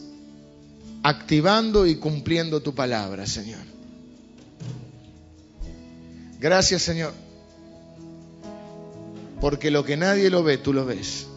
[1.04, 3.62] activando y cumpliendo tu palabra, Señor.
[6.40, 7.14] Gracias, Señor.
[9.42, 11.28] Porque lo que nadie lo ve, tú lo ves.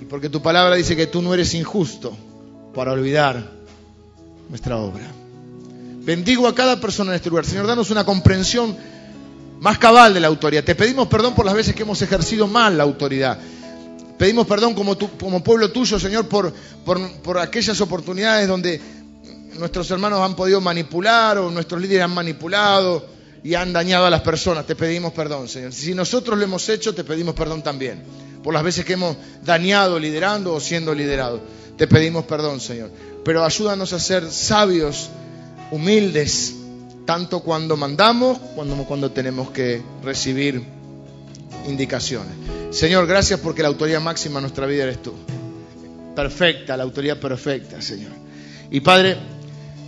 [0.00, 2.16] Y porque tu palabra dice que tú no eres injusto
[2.74, 3.50] para olvidar
[4.48, 5.10] nuestra obra.
[6.04, 7.46] Bendigo a cada persona en este lugar.
[7.46, 8.76] Señor, danos una comprensión
[9.64, 10.62] más cabal de la autoridad.
[10.62, 13.38] Te pedimos perdón por las veces que hemos ejercido mal la autoridad.
[14.18, 14.94] Pedimos perdón como,
[15.42, 16.52] pueblo tuyo, Señor, por,
[16.84, 18.78] por, aquellas oportunidades donde
[19.58, 23.06] nuestros hermanos han podido manipular o nuestros líderes han manipulado
[23.42, 24.66] y han dañado a las personas.
[24.66, 25.72] Te pedimos perdón, Señor.
[25.72, 28.02] Si nosotros lo hemos hecho, te pedimos perdón también.
[28.42, 31.40] Por las veces que hemos dañado liderando o siendo liderados.
[31.78, 32.90] Te pedimos perdón, Señor.
[33.24, 35.08] Pero ayúdanos a ser sabios,
[35.70, 36.54] humildes,
[37.04, 40.62] tanto cuando mandamos como cuando tenemos que recibir
[41.68, 42.32] indicaciones.
[42.70, 45.12] Señor, gracias porque la autoridad máxima en nuestra vida eres tú.
[46.14, 48.12] Perfecta, la autoridad perfecta, Señor.
[48.70, 49.16] Y Padre,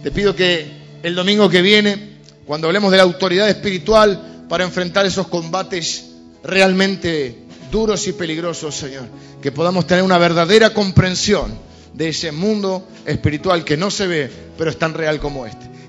[0.02, 0.66] te pido que
[1.02, 6.10] el domingo que viene, cuando hablemos de la autoridad espiritual para enfrentar esos combates
[6.42, 7.38] realmente
[7.70, 9.04] duros y peligrosos, Señor,
[9.42, 11.52] que podamos tener una verdadera comprensión
[11.94, 15.75] de ese mundo espiritual que no se ve, pero es tan real como este.